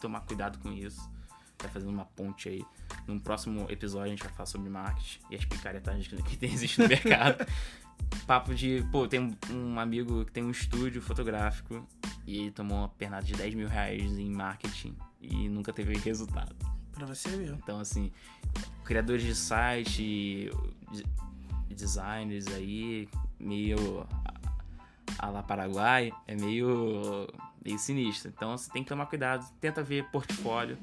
[0.00, 1.10] tomar cuidado com isso.
[1.56, 2.64] Tá fazendo uma ponte aí.
[3.06, 6.80] Num próximo episódio a gente vai falar sobre marketing e as picaretagens que tem, existe
[6.80, 7.46] no mercado.
[8.26, 11.86] Papo de, pô, tem um amigo que tem um estúdio fotográfico
[12.26, 16.56] e ele tomou uma pernada de 10 mil reais em marketing e nunca teve resultado.
[17.06, 17.30] Pra você.
[17.62, 18.12] Então, assim,
[18.84, 20.50] criadores de site,
[21.68, 23.08] designers aí,
[23.38, 24.06] meio
[25.18, 27.26] a la Paraguai, é meio,
[27.64, 28.30] meio sinistro.
[28.34, 30.78] Então você tem que tomar cuidado, tenta ver portfólio.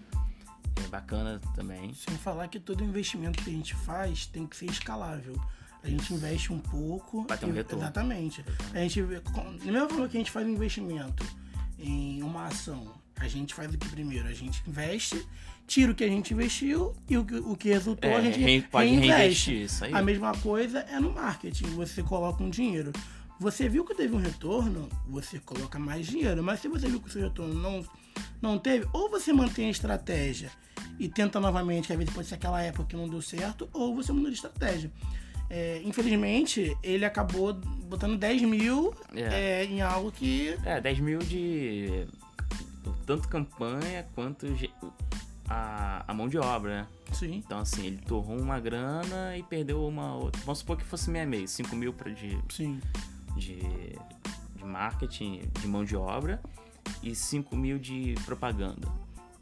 [0.83, 1.93] é bacana também.
[1.93, 5.39] Sem falar que todo investimento que a gente faz tem que ser escalável.
[5.83, 7.25] A gente investe um pouco.
[7.27, 7.83] Vai ter um retorno.
[7.83, 8.43] Exatamente.
[8.73, 11.23] A gente da mesma forma que a gente faz um investimento
[11.79, 14.27] em uma ação, a gente faz o que primeiro?
[14.27, 15.25] A gente investe,
[15.65, 18.67] tira o que a gente investiu e o que, o que resultou É, a gente
[18.69, 19.11] pode reinveste.
[19.17, 19.93] reinvestir, isso aí.
[19.93, 21.65] A mesma coisa é no marketing.
[21.75, 22.91] Você coloca um dinheiro.
[23.39, 26.41] Você viu que teve um retorno, você coloca mais dinheiro.
[26.43, 27.85] Mas se você viu que o seu retorno não,
[28.41, 30.49] não teve, ou você mantém a estratégia
[30.97, 33.95] e tenta novamente, que às vezes pode ser aquela época que não deu certo, ou
[33.95, 34.91] você muda de estratégia.
[35.49, 39.61] É, infelizmente, ele acabou botando 10 mil É.
[39.61, 40.57] é, em algo que.
[40.65, 42.05] É, 10 mil de.
[43.05, 44.45] Tanto campanha quanto
[45.47, 46.87] a, a mão de obra, né?
[47.13, 47.41] Sim.
[47.45, 50.41] Então, assim, ele torrou uma grana e perdeu uma outra.
[50.41, 52.81] Vamos supor que fosse meia meia, 5 mil pra de, Sim.
[53.35, 53.59] de,
[54.55, 56.41] de marketing, de mão de obra
[57.01, 58.87] e 5 mil de propaganda.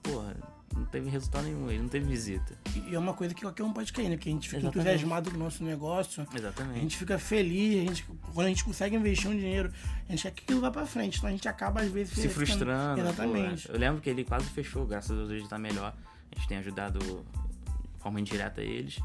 [0.04, 0.36] Porra,
[0.74, 2.58] não teve resultado nenhum, ele não teve visita.
[2.88, 4.16] E é uma coisa que qualquer um pode cair, né?
[4.18, 4.88] Porque a gente fica Exatamente.
[4.90, 6.26] entusiasmado com o nosso negócio.
[6.32, 6.80] A Exatamente.
[6.82, 9.72] gente fica feliz, a gente, quando a gente consegue investir um dinheiro,
[10.08, 11.18] a gente quer que aquilo vá pra frente.
[11.18, 13.02] Então a gente acaba, às vezes, se ficando- frustrando.
[13.02, 13.68] Exatamente.
[13.68, 15.96] pô, eu lembro que ele quase fechou, graças a Deus ele tá melhor.
[16.32, 19.00] A gente tem ajudado de forma indireta eles.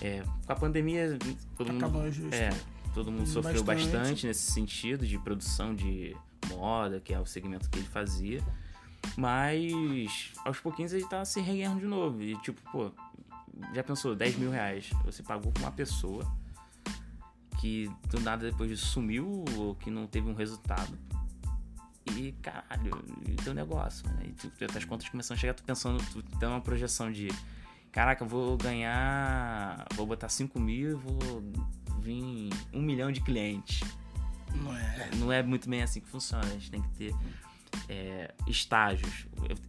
[0.00, 1.18] É, com a pandemia,
[1.56, 2.12] todo Acabou mundo.
[2.12, 2.34] justo.
[2.34, 2.50] É,
[2.94, 3.92] todo mundo sofreu Bastante.
[3.96, 4.26] bastante.
[4.26, 6.16] nesse sentido de produção de
[6.48, 8.40] moda, que é o segmento que ele fazia.
[9.16, 12.22] Mas aos pouquinhos ele tá se reguerando de novo.
[12.22, 12.90] E tipo, pô,
[13.74, 16.24] já pensou, 10 mil reais você pagou pra uma pessoa
[17.60, 20.98] que do nada depois disso sumiu ou que não teve um resultado.
[22.14, 24.26] E caralho, e teu negócio, né?
[24.26, 27.28] E tu, tu, as contas começam a chegar, tu pensando, tu tem uma projeção de
[27.90, 31.42] caraca, eu vou ganhar, vou botar 5 mil e vou
[32.00, 33.80] vir um milhão de clientes.
[34.54, 35.10] Não é?
[35.16, 37.14] Não é muito bem assim que funciona, a gente tem que ter
[37.88, 39.26] é, estágios.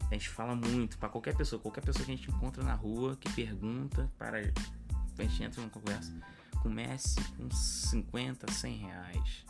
[0.10, 3.16] A gente fala muito pra qualquer pessoa, qualquer pessoa que a gente encontra na rua,
[3.20, 6.14] que pergunta, para a gente entra numa conversa,
[6.62, 9.46] comece com 50, 100 reais.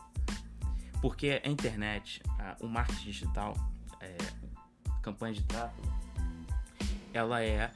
[1.01, 3.55] Porque a internet, a- o marketing digital,
[4.01, 4.17] é,
[5.01, 5.87] campanha de tráfego,
[7.13, 7.71] ela é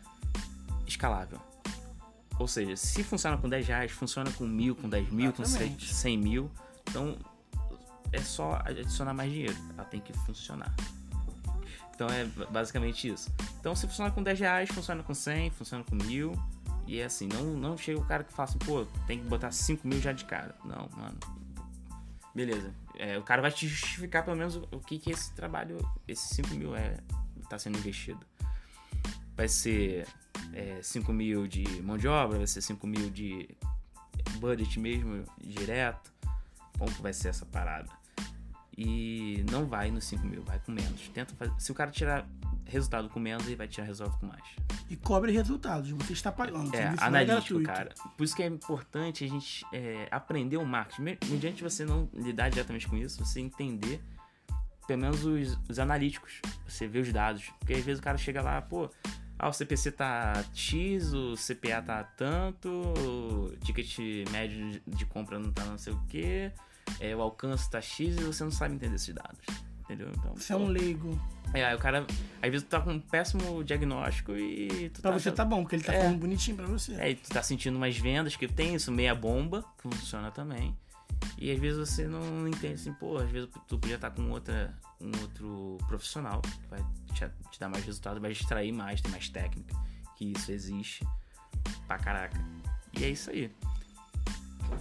[0.88, 1.40] escalável.
[2.40, 5.94] Ou seja, se funciona com 10 reais, funciona com mil, com 10 mil, com Exatamente.
[5.94, 6.52] 100 mil.
[6.90, 7.18] Então
[8.12, 9.56] é só adicionar mais dinheiro.
[9.78, 10.74] Ela tem que funcionar.
[11.94, 13.30] Então é basicamente isso.
[13.60, 16.32] Então se funciona com 10 reais, funciona com 100, funciona com mil.
[16.88, 19.52] E é assim, não, não chega o cara que fala assim, pô, tem que botar
[19.52, 20.56] 5 mil já de cara.
[20.64, 21.18] Não, mano.
[22.34, 22.74] Beleza.
[22.98, 26.56] É, o cara vai te justificar pelo menos o, que, que esse trabalho, esses 5
[26.56, 26.98] mil é,
[27.50, 28.26] tá sendo investido.
[29.36, 30.08] Vai ser
[30.54, 33.50] é, 5 mil de mão de obra, vai ser 5 mil de
[34.40, 36.14] budget mesmo, direto.
[36.78, 37.99] Como que vai ser essa parada?
[38.82, 41.10] E não vai nos 5 mil, vai com menos.
[41.10, 42.26] Tenta fazer, se o cara tirar
[42.66, 44.42] resultado com menos, ele vai tirar resultado com mais.
[44.90, 45.90] E cobre resultados.
[45.92, 46.74] Você está pagando.
[46.74, 47.64] É, não analítico, gratuito.
[48.04, 48.12] cara.
[48.16, 51.02] Por isso que é importante a gente é, aprender o marketing.
[51.02, 54.02] Me- Mediante você não lidar diretamente com isso, você entender
[54.88, 56.40] pelo menos os, os analíticos.
[56.68, 57.52] Você vê os dados.
[57.60, 58.90] Porque às vezes o cara chega lá, pô,
[59.38, 63.98] ah, o CPC tá X, o CPA tá tanto, o ticket
[64.32, 66.00] médio de- compra não tá não sei o
[67.00, 69.40] que, o alcance tá X e você não sabe entender esses dados.
[69.82, 70.10] Entendeu?
[70.16, 71.20] Então, Você é um leigo.
[71.54, 72.06] é, aí o cara,
[72.42, 75.62] às vezes tu tá com um péssimo diagnóstico e tu Pra tá você tá bom,
[75.64, 76.02] porque ele tá É.
[76.04, 76.94] falando bonitinho pra você.
[76.96, 80.78] é, e tu tá sentindo umas vendas que tem isso, meia bomba, que funciona também.
[81.40, 84.78] E às vezes você não entende assim, pô, às vezes tu podia estar com outra,
[85.02, 86.80] um outro profissional que vai
[87.14, 89.76] te, te dar mais resultado, vai extrair mais, tem mais técnica,
[90.18, 91.04] que isso existe
[91.88, 92.40] pra caraca.
[92.94, 93.52] E é isso aí.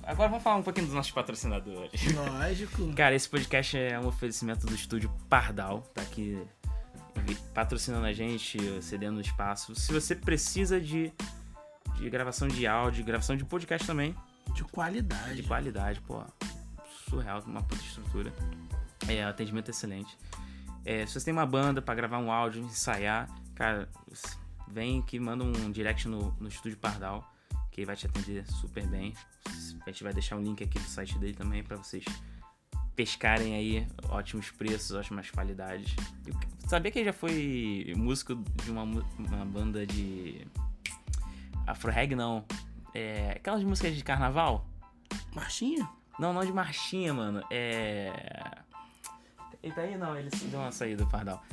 [0.03, 1.93] Agora vamos falar um pouquinho dos nossos patrocinadores.
[2.15, 2.93] Lógico.
[2.97, 6.43] Cara, esse podcast é um oferecimento do estúdio Pardal, tá aqui
[7.53, 9.75] patrocinando a gente, cedendo espaço.
[9.75, 11.13] Se você precisa de,
[11.97, 14.15] de gravação de áudio, gravação de podcast também,
[14.55, 15.37] De qualidade.
[15.37, 16.23] de qualidade, pô,
[17.09, 18.33] surreal, uma puta estrutura.
[19.09, 20.17] É, atendimento excelente.
[20.85, 23.89] É, se você tem uma banda pra gravar um áudio, ensaiar, cara,
[24.67, 27.31] vem que manda um direct no, no estúdio Pardal,
[27.79, 29.15] que ele vai te atender super bem.
[29.87, 32.05] A gente vai deixar o link aqui do site dele também pra vocês
[32.97, 35.95] pescarem aí ótimos preços, ótimas qualidades.
[36.27, 36.35] Eu
[36.69, 40.45] sabia que ele já foi músico de uma, uma banda de
[41.69, 42.45] Afro Reg, não.
[42.93, 44.67] É, aquelas músicas de carnaval?
[45.33, 45.89] Marchinha?
[46.19, 47.45] Não, não de marchinha, mano.
[47.49, 48.11] É.
[49.63, 49.97] Ele tá aí?
[49.97, 51.45] Não, ele deu uma saída, Pardal.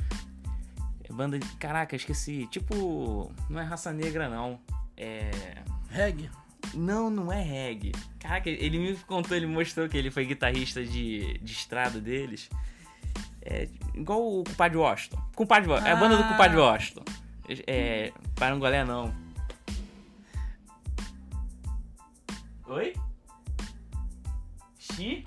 [1.04, 1.46] É banda de.
[1.56, 2.48] Caraca, esqueci.
[2.48, 3.32] Tipo.
[3.48, 4.58] Não é raça negra, não.
[4.96, 5.62] É.
[5.96, 6.30] Reggae?
[6.74, 7.92] Não, não é reggae.
[8.18, 12.50] Caraca, ele me contou, ele mostrou que ele foi guitarrista de, de estrada deles.
[13.42, 15.22] É igual o Compadre Washington.
[15.34, 16.28] Compadre, Wa- é a banda do Ah.
[16.28, 17.04] Compadre Washington.
[17.66, 18.12] É.
[18.34, 19.14] Parangolé não.
[22.66, 22.92] Oi?
[24.78, 25.24] Chi?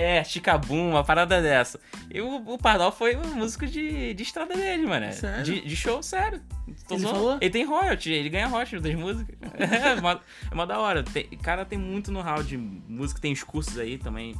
[0.00, 1.80] É, Chicabum, uma parada dessa.
[2.08, 5.12] E o, o Pardal foi um músico de, de estrada dele, mano.
[5.12, 5.42] Sério?
[5.42, 6.40] De, de show, sério.
[6.86, 7.16] Tô Ele zoando.
[7.16, 7.38] falou?
[7.40, 9.36] Ele tem royalty, ele ganha royalty das músicas.
[9.58, 11.02] é, mó, é mó da hora.
[11.02, 14.36] Tem, cara tem muito know-how de música, tem os cursos aí também.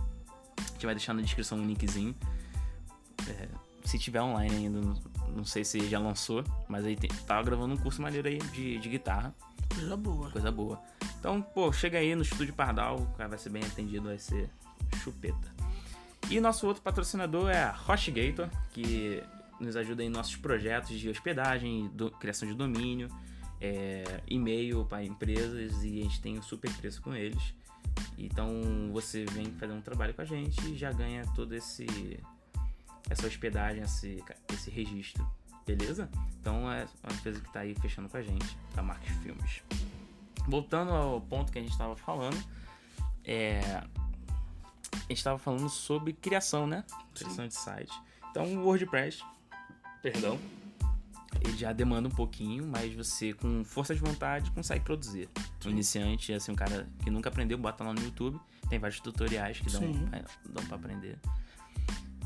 [0.57, 2.15] A gente vai deixar na descrição um linkzinho.
[3.29, 3.49] É,
[3.85, 4.95] se tiver online ainda, não,
[5.39, 8.79] não sei se já lançou, mas aí tem, tava gravando um curso maneiro aí de,
[8.79, 9.35] de guitarra,
[9.75, 10.31] Coisa boa.
[10.31, 10.81] coisa boa.
[11.19, 14.49] Então, pô, chega aí no Estúdio Pardal, o cara vai ser bem atendido, vai ser
[15.03, 15.55] chupeta.
[16.31, 19.23] E nosso outro patrocinador é a HostGator, que
[19.61, 23.09] nos ajuda em nossos projetos de hospedagem, do- criação de domínio,
[23.61, 27.55] é, e-mail para empresas e a gente tem um super preço com eles.
[28.17, 31.87] Então você vem fazer um trabalho com a gente e já ganha todo esse
[33.11, 34.23] essa hospedagem, esse,
[34.53, 35.27] esse registro,
[35.67, 36.11] beleza?
[36.41, 39.63] Então é uma empresa que está aí fechando com a gente, da Marcos Filmes.
[40.47, 42.37] Voltando ao ponto que a gente estava falando,
[43.25, 43.83] é,
[44.93, 46.85] a gente estava falando sobre criação, né?
[47.15, 47.93] Criação de site.
[48.31, 49.23] Então o WordPress,
[50.03, 50.39] perdão,
[51.41, 55.29] ele já demanda um pouquinho, mas você com força de vontade consegue produzir.
[55.65, 58.41] Um iniciante, assim, um cara que nunca aprendeu, bota lá no YouTube.
[58.69, 60.09] Tem vários tutoriais que dão, Sim.
[60.49, 61.19] dão pra aprender.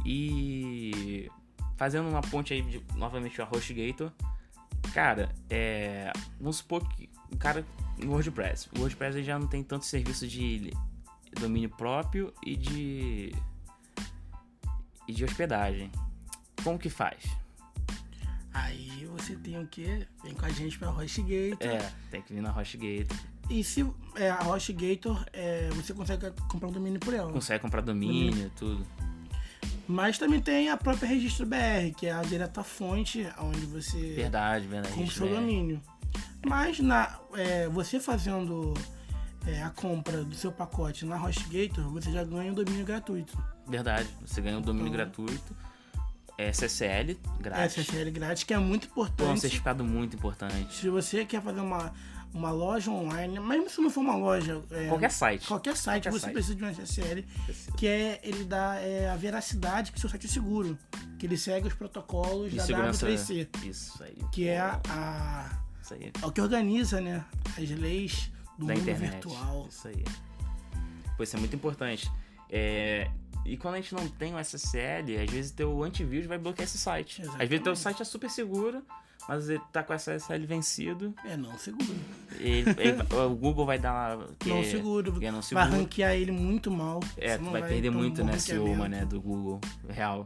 [0.05, 1.31] E
[1.77, 4.11] fazendo uma ponte aí, de, novamente, a HostGator.
[4.93, 7.65] Cara, é, vamos supor que o cara
[7.99, 8.69] no WordPress.
[8.77, 10.73] O WordPress ele já não tem tanto serviço de
[11.41, 13.33] domínio próprio e de
[15.07, 15.91] e de hospedagem.
[16.63, 17.25] Como que faz?
[18.55, 20.07] Aí você tem o quê?
[20.23, 21.57] Vem com a gente pra HostGator.
[21.61, 23.17] É, tem que vir na HostGator.
[23.51, 27.33] E se é, a HostGator, é, você consegue comprar um domínio por ela.
[27.33, 28.87] Consegue comprar domínio, tudo.
[29.89, 34.67] Mas também tem a própria Registro BR, que é a direta fonte onde você Verdade,
[34.67, 34.95] verdade.
[34.95, 35.83] compra o seu domínio.
[36.47, 38.75] Mas na, é, você fazendo
[39.47, 43.37] é, a compra do seu pacote na HostGator, você já ganha um domínio gratuito.
[43.67, 44.09] Verdade.
[44.25, 45.57] Você ganha um domínio Então- gratuito.
[46.39, 47.77] É SSL, grátis.
[47.87, 49.41] SSL grátis, que é muito Pô, é um importante.
[49.41, 50.75] certificado muito importante.
[50.75, 51.93] Se você quer fazer uma,
[52.33, 55.47] uma loja online, mesmo se não for uma loja, é, Qualquer site.
[55.47, 56.33] qualquer site, Qualquer você site.
[56.33, 57.25] precisa de um SSL,
[57.77, 60.77] que é ele dá é, a veracidade que seu site é seguro,
[61.19, 63.07] que ele segue os protocolos De da segurança.
[63.07, 64.17] W3C, Isso aí.
[64.33, 66.11] que é a, a- Isso aí.
[66.21, 67.23] é o que organiza, né,
[67.59, 69.11] as leis do da internet.
[69.13, 69.67] virtual.
[69.69, 70.05] Isso aí.
[71.17, 72.11] Pois isso é muito importante.
[72.51, 73.11] É,
[73.45, 76.79] E quando a gente não tem o SSL, às vezes teu antivírus vai bloquear esse
[76.79, 77.23] site.
[77.23, 77.79] Às vezes teu Exatamente.
[77.81, 78.83] site é super seguro,
[79.29, 81.13] mas ele tá com o SSL vencido.
[81.25, 81.93] É não seguro.
[82.39, 84.17] ele- ele- o Google vai dar.
[84.39, 85.11] que não seguro.
[85.21, 85.71] é não Vai seguro.
[85.71, 87.01] ranquear ele muito mal.
[87.17, 88.89] É, tu não vai perder muito né, ranqueamento.
[88.89, 90.25] né, do Google real.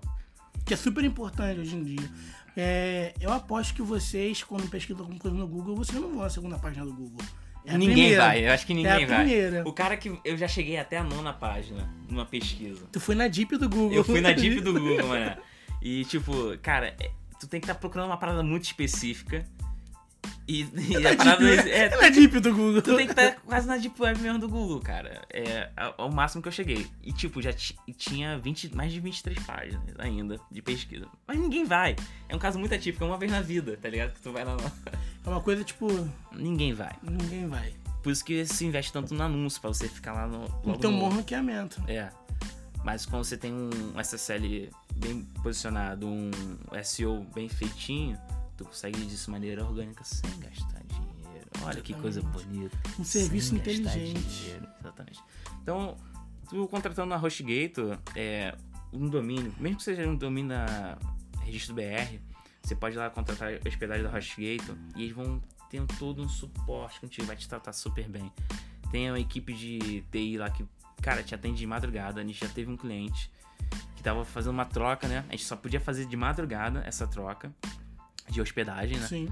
[0.66, 2.11] que é super importante hoje em dia.
[2.57, 6.29] É, eu aposto que vocês, quando pesquisam alguma coisa no Google, vocês não vão à
[6.31, 7.24] segunda página do Google.
[7.66, 8.22] É ninguém primeira.
[8.24, 9.62] vai, eu acho que É ninguém a vai.
[9.64, 10.18] O cara que.
[10.24, 12.86] Eu já cheguei até a nona página numa pesquisa.
[12.92, 13.92] Tu foi na Deep do Google.
[13.96, 15.36] Eu fui na Deep do Google, mano.
[15.82, 19.44] E tipo, cara, é- tu tem que estar procurando uma parada muito específica.
[20.49, 21.45] E, e Na a parada.
[21.45, 22.83] Deep, É, é na Deep do Google.
[22.83, 25.22] tu tem que estar quase na Deep Web mesmo do Google, cara.
[25.33, 26.87] É a- ao máximo que eu cheguei.
[27.03, 31.07] E tipo, já ti- tinha 20, mais de 23 páginas ainda de pesquisa.
[31.27, 31.97] Mas ninguém vai.
[32.29, 34.12] É um caso muito atípico, é uma vez na vida, tá ligado?
[34.12, 34.57] Que tu vai lá.
[35.24, 35.89] É uma coisa tipo,
[36.33, 36.93] Ninguém vai.
[37.03, 37.74] ninguém vai.
[38.01, 40.47] Por isso que se investe tanto no anúncio, pra você ficar lá no.
[40.79, 41.83] Tem um no- bom ranqueamento.
[41.89, 42.11] É.
[42.85, 46.31] Mas quando você tem um SSL bem posicionado, um
[46.85, 48.16] SEO bem feitinho,
[48.57, 51.07] tu consegue ir disso de maneira orgânica sem gastar dinheiro.
[51.62, 52.76] Olha que coisa bonita.
[52.98, 54.20] Um serviço Sem inteligente.
[54.20, 55.20] dinheiro, Exatamente.
[55.62, 55.96] Então,
[56.48, 58.57] tu contratando na HostGator, é,
[58.92, 60.98] um domínio, mesmo que seja um domínio da
[61.40, 62.18] Registro BR,
[62.62, 65.40] você pode ir lá contratar a hospedagem da HostGator e eles vão
[65.70, 68.32] ter todo um suporte contigo, vai te tratar super bem.
[68.90, 70.64] Tem uma equipe de TI lá que,
[71.02, 72.20] cara, te atende de madrugada.
[72.20, 73.30] A gente já teve um cliente
[73.96, 75.24] que tava fazendo uma troca, né?
[75.28, 77.52] A gente só podia fazer de madrugada essa troca
[78.31, 79.07] de hospedagem, né?
[79.07, 79.29] Sim.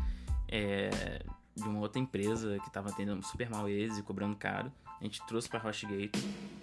[0.48, 1.22] é,
[1.56, 4.72] de uma outra empresa que tava atendendo super mal eles e cobrando caro.
[5.00, 6.20] A gente trouxe pra HostGator.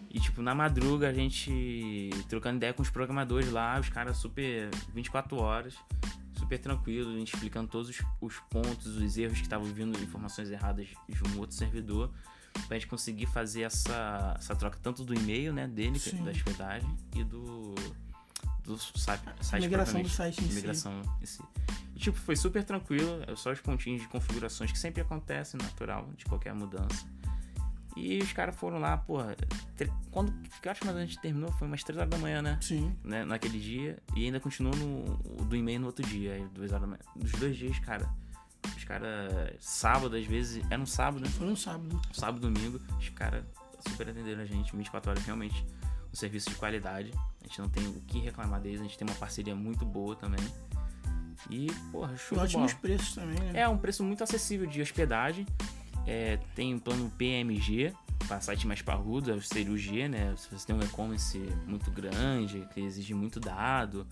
[0.10, 4.70] E, tipo, na madruga a gente trocando ideia com os programadores lá, os caras super
[4.94, 5.76] 24 horas,
[6.38, 10.50] super tranquilo, a gente explicando todos os, os pontos, os erros que estavam vindo, informações
[10.50, 12.12] erradas de um outro servidor,
[12.68, 16.24] pra gente conseguir fazer essa, essa troca tanto do e-mail, né, dele, que- Sim.
[16.26, 17.74] da hospedagem, e do,
[18.72, 20.54] do site, site migração do site em si.
[20.56, 21.42] migração em si.
[21.96, 26.10] E, tipo, foi super tranquilo, é só os pontinhos de configurações que sempre acontecem, natural,
[26.18, 27.06] de qualquer mudança.
[27.98, 29.36] E os caras foram lá, porra.
[29.76, 31.52] tre- Quando que horas mais a gente terminou?
[31.52, 32.58] Foi umas 3 horas da manhã, né?
[32.62, 32.96] Sim.
[33.04, 36.82] né, naquele dia e ainda continuou no, do e-mail no outro dia, aí duas horas
[36.82, 37.00] da manhã.
[37.18, 38.10] Dos dois dias, cara.
[38.78, 41.28] Os caras, sábado, às vezes, era um sábado, né?
[41.30, 42.00] Foi um sábado.
[42.14, 43.44] Sábado, domingo, os caras
[43.90, 45.66] super atenderam a gente, 24 horas, realmente.
[46.12, 47.12] Um serviço de qualidade.
[47.44, 50.16] A gente não tem o que reclamar deles, a gente tem uma parceria muito boa
[50.16, 50.46] também.
[51.50, 52.44] E, porra, E show de bola.
[52.66, 53.62] ótimos preços também, né?
[53.62, 55.46] É um preço muito acessível de hospedagem.
[56.06, 57.94] É, tem o plano PMG,
[58.28, 60.34] para site mais parrudo, seria o G, né?
[60.38, 64.06] Se você tem um e-commerce muito grande, que exige muito dado,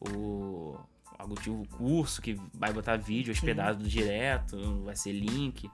[0.00, 0.80] ou
[1.18, 5.70] algo tipo curso que vai botar vídeo hospedado direto, vai ser link.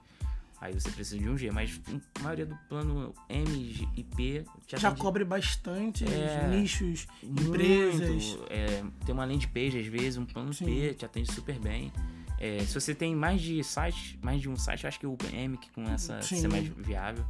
[0.61, 1.81] Aí você precisa de um G, mas
[2.19, 6.47] a maioria do plano M e P Já atende cobre bastante É.
[6.49, 8.37] nichos, muito, empresas.
[8.47, 10.65] é, tem uma landing page às vezes, um plano Sim.
[10.65, 11.91] P te atende super bem.
[12.37, 15.57] É, se você tem mais de site, mais de um site, acho que o M
[15.57, 16.41] que com essa Sim.
[16.41, 17.25] ser mais viável.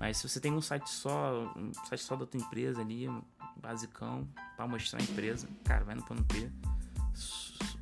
[0.00, 3.22] Mas se você tem um site só, um site só da tua empresa ali, um
[3.62, 6.50] basicão, pra mostrar a empresa, cara, vai no plano P.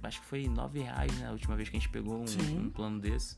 [0.02, 1.28] Acho que foi 9 reais, né?
[1.28, 3.36] A última vez que a gente pegou um, um plano desse.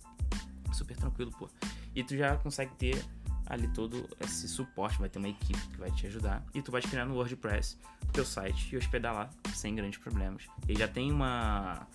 [0.72, 1.48] Super tranquilo, pô.
[1.94, 3.04] E tu já consegue ter
[3.48, 6.44] ali todo esse suporte, vai ter uma equipe que vai te ajudar.
[6.54, 10.44] E tu vai criar no WordPress o teu site e hospedar lá sem grandes problemas.
[10.68, 11.86] E já tem uma,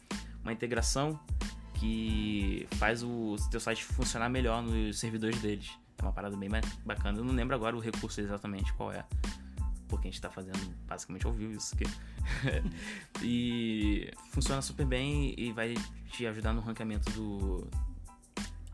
[0.41, 1.19] uma integração
[1.75, 5.71] que faz o teu site funcionar melhor nos servidores deles.
[5.97, 7.19] É uma parada bem ba- bacana.
[7.19, 9.05] Eu não lembro agora o recurso exatamente qual é.
[9.87, 10.57] Porque a gente tá fazendo
[10.87, 11.85] basicamente ao vivo isso aqui.
[13.21, 15.75] e funciona super bem e vai
[16.07, 17.69] te ajudar no ranqueamento do,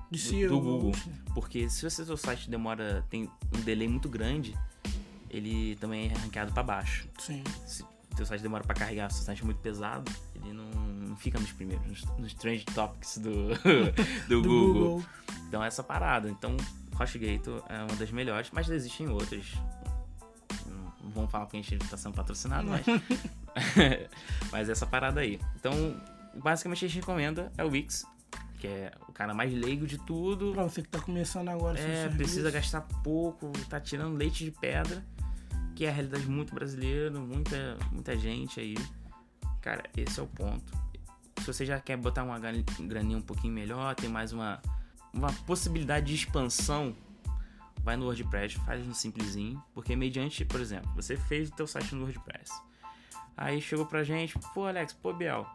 [0.09, 0.91] do, do Google.
[1.33, 4.55] Porque se o seu site demora, tem um delay muito grande,
[5.29, 7.07] ele também é ranqueado para baixo.
[7.19, 7.43] Sim.
[7.65, 10.69] Se o teu site demora para carregar, se o site é muito pesado, ele não,
[10.69, 13.49] não fica nos primeiros, nos, nos trend topics do,
[14.27, 14.73] do, Do Google.
[14.73, 15.05] Google.
[15.47, 16.29] Então essa parada.
[16.29, 16.57] Então
[16.99, 19.53] HostGator é uma das melhores, mas existem outras.
[21.01, 22.85] Não vamos falar porque a gente está sendo patrocinado, mas.
[24.51, 25.39] mas essa parada aí.
[25.55, 25.73] Então,
[26.35, 28.05] basicamente a gente recomenda é o Wix,
[28.59, 30.51] que é o cara mais leigo de tudo.
[30.51, 35.03] Pra você que tá começando agora É, precisa gastar pouco, tá tirando leite de pedra,
[35.75, 38.75] que é a realidade muito brasileira, muita, muita gente aí.
[39.61, 40.71] Cara, esse é o ponto.
[41.39, 42.51] Se você já quer botar uma gra-
[42.81, 44.61] graninha um pouquinho melhor, tem mais uma,
[45.13, 46.93] uma possibilidade de expansão,
[47.81, 51.95] vai no WordPress, faz no simplesinho, porque mediante, por exemplo, você fez o teu site
[51.95, 52.51] no WordPress.
[53.37, 55.47] Aí chegou pra gente, pô Alex, pô Biel,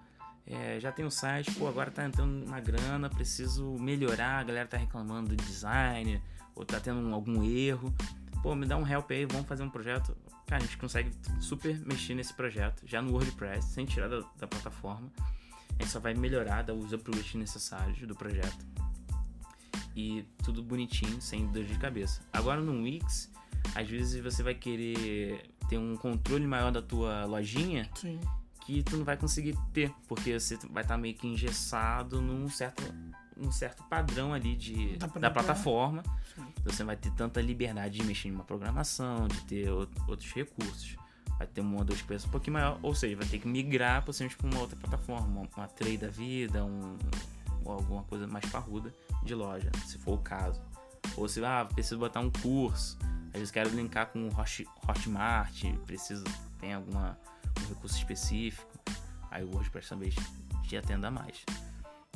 [0.46, 4.68] é, já tem o site, pô, agora tá entrando na grana, preciso melhorar, a galera
[4.68, 6.22] tá reclamando do design,
[6.54, 7.92] ou tá tendo um- algum erro.
[8.42, 10.14] Pô, me dá um help aí, vamos fazer um projeto.
[10.46, 14.46] Cara, a gente consegue super mexer nesse projeto, já no WordPress, sem tirar da, da
[14.46, 15.10] plataforma.
[15.78, 18.64] A gente só vai melhorar, dar os upgrades necessários do projeto.
[19.96, 22.20] E tudo bonitinho, sem dor de cabeça.
[22.32, 23.30] Agora no Wix,
[23.74, 28.20] às vezes você vai querer ter um controle maior da tua lojinha Sim.
[28.66, 32.82] Que tu não vai conseguir ter, porque você vai estar meio que engessado num certo,
[33.36, 36.02] num certo padrão ali de, Da da, plataforma.
[36.34, 36.44] Sim.
[36.64, 40.32] Você não vai ter tanta liberdade de mexer em uma programação, de ter ou- outros
[40.32, 40.96] recursos.
[41.38, 44.04] Vai ter uma dor de cabeça um pouquinho maior, ou seja, vai ter que migrar
[44.04, 46.96] possivelmente para uma outra plataforma, uma, uma trade da vida, um,
[47.64, 50.62] ou alguma coisa mais parruda de loja, se for o caso.
[51.16, 52.96] Ou se, ah, preciso botar um curso,
[53.28, 56.24] às vezes quero linkar com o Hot- Hotmart, preciso,
[56.60, 57.18] tem alguma,
[57.62, 58.72] um recurso específico,
[59.30, 60.10] aí o WordPress também
[60.62, 61.44] te atenda mais.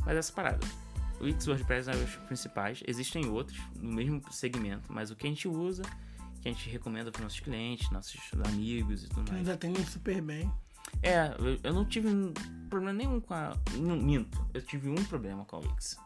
[0.05, 0.67] Mas essa parada.
[1.21, 2.83] O Wix e WordPress são os principais.
[2.87, 5.83] Existem outros no mesmo segmento, mas o que a gente usa,
[6.41, 9.43] que a gente recomenda para nossos clientes, nossos amigos e tudo mais.
[9.43, 10.51] nos atendem super bem.
[11.03, 12.33] É, eu, eu não tive um
[12.71, 13.57] problema nenhum com a.
[13.77, 14.47] Não, minto.
[14.55, 15.99] Eu tive um problema com a Wix.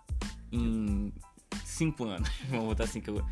[0.50, 1.12] Em
[1.64, 2.28] cinco anos.
[2.48, 3.24] Vamos botar assim que eu.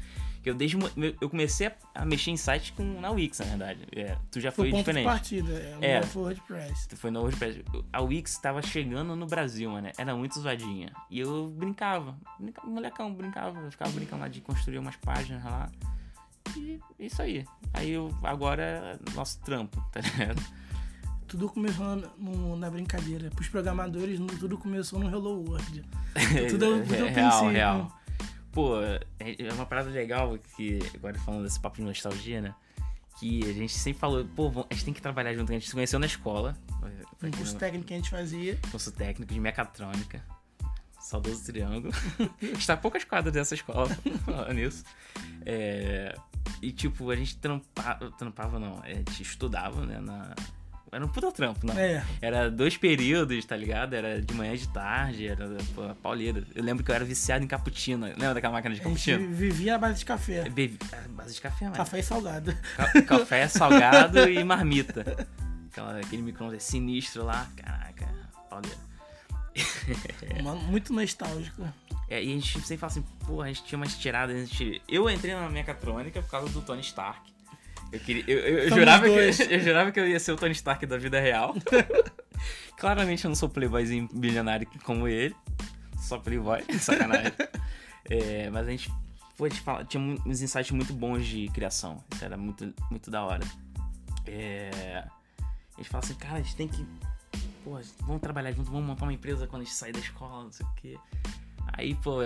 [0.42, 0.78] Que eu desde.
[1.20, 3.80] Eu comecei a, mexer em site com, na Wix, na verdade.
[3.94, 5.04] É, tu já Foi foi, diferente.
[5.04, 5.52] de partida.
[5.82, 6.02] É, É.
[6.02, 6.88] foi WordPress.
[6.88, 7.62] Tu foi no WordPress.
[7.92, 9.90] A Wix tava chegando no Brasil, mano.
[9.98, 10.92] Era muito zoadinha.
[11.10, 12.16] E eu brincava.
[12.38, 13.60] brincava molecão, brincava.
[13.60, 15.70] Eu ficava brincando lá de construir umas páginas lá.
[16.56, 17.44] E isso aí.
[17.74, 20.42] Aí eu agora é nosso trampo, tá ligado?
[21.28, 23.30] Tudo começou na, no- na brincadeira.
[23.30, 25.84] Pros programadores, no- tudo começou no Hello World.
[26.50, 27.99] Tudo é tudo é o real, real.
[28.52, 32.54] Pô, é é uma parada legal que, agora falando desse papo de nostalgia, né?
[33.18, 35.50] Que a gente sempre falou, pô, a gente tem que trabalhar junto.
[35.50, 36.56] A gente se conheceu na escola.
[37.18, 38.58] Foi Um curso técnico que a gente fazia.
[38.70, 40.24] curso técnico de mecatrônica.
[41.00, 41.92] Saudoso Triângulo.
[42.40, 43.88] Está a poucas quadras dessa escola,
[44.24, 44.84] falando nisso.
[45.46, 46.14] É,
[46.60, 50.34] e tipo, a gente trampava, trampava não, a gente estudava, né, na
[50.92, 51.78] era um puta trampo, não.
[51.78, 52.04] É.
[52.20, 53.94] Era dois períodos, tá ligado?
[53.94, 56.42] Era de manhã e de tarde, era pô, pauleira.
[56.54, 58.06] Eu lembro que eu era viciado em cappuccino.
[58.06, 59.28] Lembra daquela máquina de cappuccino?
[59.34, 60.48] vivia à base de café.
[60.48, 60.78] Bebi...
[60.92, 61.76] era base de café, mano.
[61.76, 62.56] Café e salgado.
[62.76, 65.26] Ca- Café salgado e marmita.
[65.70, 67.48] Aquela, aquele micro-ondas sinistro lá.
[67.56, 68.08] Caraca,
[68.48, 68.76] pauleira.
[70.42, 71.62] Mano, muito nostálgico.
[72.08, 74.36] É, e a gente sempre fala assim, pô, a gente tinha umas tiradas.
[74.36, 74.82] A gente...
[74.88, 77.20] Eu entrei na mecatrônica por causa do Tony Stark.
[77.92, 79.36] Eu, queria, eu, eu- eu jurava dois.
[79.36, 81.54] que, eu jurava que eu ia ser o Tony Stark da vida real.
[82.78, 85.34] Claramente eu não sou playboyzinho bilionário como ele.
[85.98, 87.32] Só playboy, sacanagem.
[88.08, 88.90] É, mas a gente,
[89.36, 92.02] pô, a gente fala, tinha uns insights muito bons de criação.
[92.14, 93.44] Isso era muito, muito da hora.
[94.26, 95.04] É,
[95.74, 96.86] a gente fala assim, cara, a gente tem que.
[97.64, 100.52] Pô, vamos trabalhar junto, vamos montar uma empresa quando a gente sair da escola, não
[100.52, 100.98] sei o quê.
[101.72, 102.16] Aí, pô,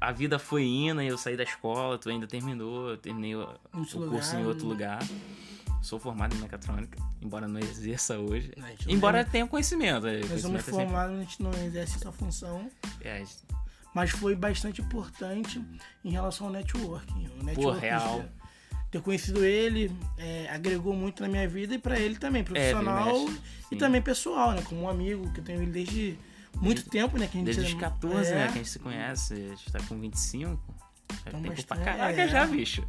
[0.00, 3.46] a vida foi indo e eu saí da escola, tu ainda terminou, eu terminei o,
[3.72, 4.72] curso em outro né?
[4.72, 4.98] lugar.
[5.82, 8.52] Sou formado em mecatrônica, embora não exerça hoje.
[8.56, 10.06] Não Embora tem- tenha conhecimento.
[10.06, 12.70] é, Nós conhecimento somos é sempre- formados, a gente não exerce essa função.
[13.02, 13.44] é, gente-
[13.94, 15.62] Mas foi bastante importante
[16.04, 17.28] em relação ao networking.
[17.40, 18.24] O networking real.
[18.94, 23.40] Ter conhecido ele é, agregou muito na minha vida e pra ele também, profissional mexe,
[23.72, 24.62] e também pessoal, né?
[24.62, 26.16] Como um amigo que eu tenho ele desde
[26.60, 27.26] muito tempo, né?
[27.26, 29.72] Que a gente Desde os 14, é, né, que a gente se conhece, a gente
[29.72, 30.62] tá com 25.
[31.08, 32.28] Faz Então, tempo pra bastante- caraca é.
[32.28, 32.84] já, bicho.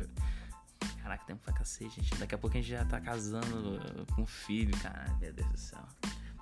[1.02, 2.16] Caraca, tempo pra cacete, gente.
[2.20, 5.12] Daqui a pouco a gente já tá casando com filho, cara.
[5.20, 5.80] Meu Deus do céu.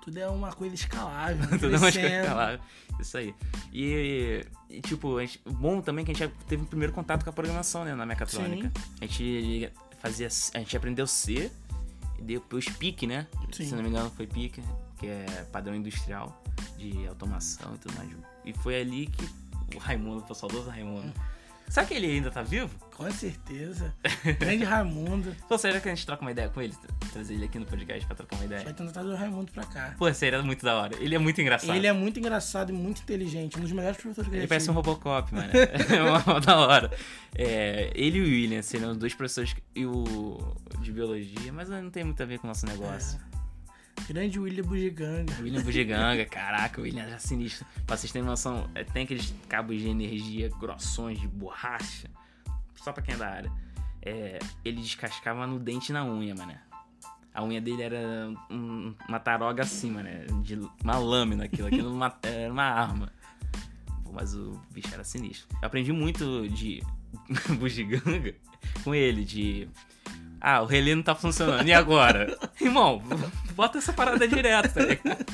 [0.04, 1.48] Tudo é uma coisa escalável.
[1.58, 2.58] Tudo é uma coisa lá.
[3.00, 3.34] Isso aí.
[3.72, 7.24] E, e, tipo, a gente, bom também que a gente já teve o primeiro contato
[7.24, 8.70] com a programação, né, na mecatrônica.
[9.00, 11.50] A gente fazia, a gente aprendeu C,
[12.18, 13.26] e depois PIC, né?
[13.52, 13.66] Sim.
[13.66, 14.62] Se não me engano foi PIC,
[14.98, 16.42] que é padrão industrial
[16.76, 18.10] de automação e tudo mais.
[18.44, 21.12] E foi ali que o Raimundo, o saudoso Raimundo.
[21.68, 22.70] Será que ele ainda tá vivo?
[22.96, 23.92] Com certeza.
[24.38, 25.34] Grande Raimundo.
[25.48, 26.72] Pô, será que a gente troca uma ideia com ele?
[27.12, 28.62] Trazer ele aqui no podcast pra trocar uma ideia?
[28.62, 29.94] Vai tentar trazer o Raimundo pra cá.
[29.98, 30.96] Pô, seria muito da hora.
[31.00, 31.74] Ele é muito engraçado.
[31.74, 33.58] Ele é muito engraçado e muito inteligente.
[33.58, 34.74] Um dos melhores professores que Ele parece um.
[34.74, 35.50] Robocop, mano.
[35.52, 36.90] É uma da hora.
[37.34, 42.04] É, ele e o William seriam dois professores e o de biologia, mas não tem
[42.04, 43.18] muito a ver com o nosso negócio.
[44.08, 45.32] Grande William Bugiganga.
[45.40, 47.66] William Bugiganga, caraca, o William já sinistro.
[47.86, 52.10] Pra vocês terem noção, é, tem aqueles cabos de energia grossões de borracha,
[52.76, 53.52] só pra quem é da área.
[54.02, 56.54] É, ele descascava no dente e na unha, mano.
[57.32, 60.08] A unha dele era um- uma taroga assim, mano.
[60.42, 63.10] De uma lâmina aquilo, aquilo uma- era uma arma.
[64.12, 65.48] Mas o bicho era sinistro.
[65.60, 66.82] Eu aprendi muito de
[67.58, 68.34] bugiganga
[68.84, 69.66] com ele, de.
[70.46, 71.66] Ah, o relé não tá funcionando.
[71.66, 72.38] E agora?
[72.60, 73.02] Irmão,
[73.54, 75.24] bota essa parada direto, tá ligado?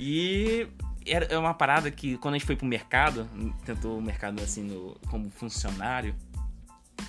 [0.00, 0.66] E
[1.04, 3.28] era é uma parada que quando a gente foi pro mercado,
[3.66, 6.14] tentou o mercado assim no, como funcionário,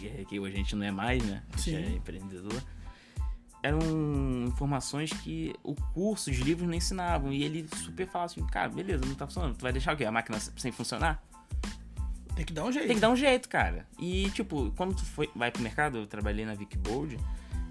[0.02, 1.42] é- que hoje a gente não é mais, né?
[1.54, 1.76] A gente Sim.
[1.78, 2.62] é empreendedor.
[3.64, 3.80] Eram
[4.46, 7.32] informações que o curso, os livros não ensinavam.
[7.32, 9.56] E ele super falava assim, cara, beleza, não tá funcionando.
[9.56, 10.04] Tu vai deixar o quê?
[10.04, 11.24] A máquina sem funcionar?
[12.36, 12.88] Tem que dar um jeito.
[12.88, 13.86] Tem que dar um jeito, cara.
[14.00, 17.18] E, tipo, quando tu foi, vai pro mercado, eu trabalhei na Vic Bold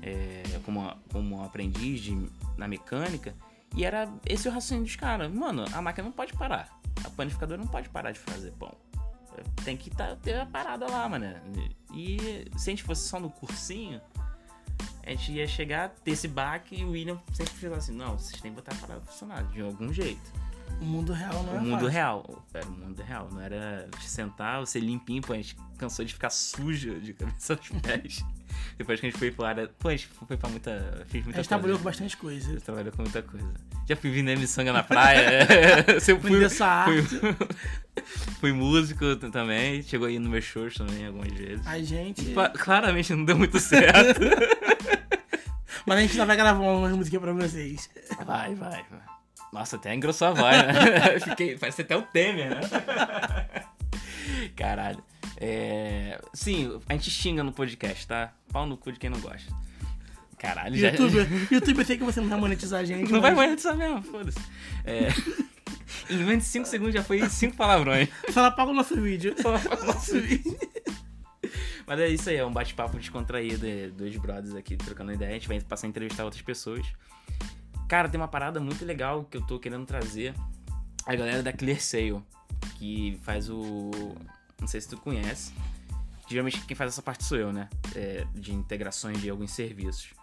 [0.02, 3.34] é, como, como aprendiz de, na mecânica,
[3.74, 5.32] e era esse o raciocínio dos caras.
[5.32, 6.68] Mano, a máquina não pode parar.
[7.04, 8.74] A panificadora não pode parar de fazer pão.
[9.64, 11.26] Tem que tá, ter a parada lá, mano.
[11.94, 14.00] E se a gente fosse só no cursinho,
[15.04, 18.40] a gente ia chegar, ter esse baque e o William sempre falava assim: não, vocês
[18.42, 20.30] têm que botar a parada funcionar de algum jeito.
[20.82, 21.88] O mundo real não é O mundo fácil.
[21.88, 22.44] real.
[22.52, 23.28] Era o mundo real.
[23.30, 27.68] Não era sentar, você limpinho, pô, a gente cansou de ficar sujo de cabeça aos
[27.80, 28.24] pés.
[28.76, 29.68] Depois que a gente foi pra área.
[29.78, 31.04] Pô, a gente foi pra muita.
[31.08, 31.98] Fez A muita gente trabalhou com coisa.
[31.98, 32.48] bastante coisa.
[32.48, 33.54] A gente trabalhou com muita coisa.
[33.88, 35.46] Já fui vindo miçanga na praia.
[36.00, 37.02] Você fui, essa arte.
[37.02, 37.36] fui,
[38.40, 39.82] fui músico também.
[39.82, 41.66] Chegou aí no meu shows também algumas vezes.
[41.66, 42.34] A gente.
[42.58, 44.20] Claramente não deu muito certo.
[45.86, 47.88] Mas a gente ainda vai gravar umas musiquinhas pra vocês.
[48.26, 49.11] Vai, vai, vai.
[49.53, 51.20] Nossa, até engrossou a voz, né?
[51.20, 52.61] Fiquei, parece até o Temer, né?
[54.57, 55.03] Caralho.
[55.36, 56.18] É...
[56.32, 58.32] Sim, a gente xinga no podcast, tá?
[58.50, 59.53] Pau no cu de quem não gosta.
[60.38, 60.88] Caralho, já...
[60.88, 63.12] YouTube, YouTube, eu sei que você não vai monetizar a gente.
[63.12, 64.38] Não vai mas monetizar mesmo, foda-se.
[64.84, 65.09] É...
[66.11, 68.09] em menos de 5 segundos já foi 5 palavrões.
[68.30, 69.34] Só apaga o nosso vídeo.
[69.40, 70.59] Só apaga o nosso vídeo.
[71.86, 75.30] Mas é isso aí, é um bate-papo descontraído, é dois brothers aqui trocando ideia.
[75.30, 76.86] A gente vai passar a entrevistar outras pessoas.
[77.88, 80.34] Cara, tem uma parada muito legal que eu tô querendo trazer.
[81.06, 82.22] A galera da Clear Sale,
[82.78, 83.90] que faz o.
[84.60, 85.52] Não sei se tu conhece.
[86.28, 87.68] Geralmente quem faz essa parte sou eu, né?
[87.94, 90.14] É, de integrações de alguns serviços.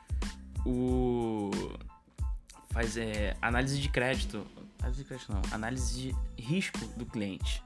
[0.65, 1.51] O.
[2.69, 4.45] Faz é, análise de crédito.
[4.79, 5.41] Análise de crédito não.
[5.51, 7.61] Análise de risco do cliente.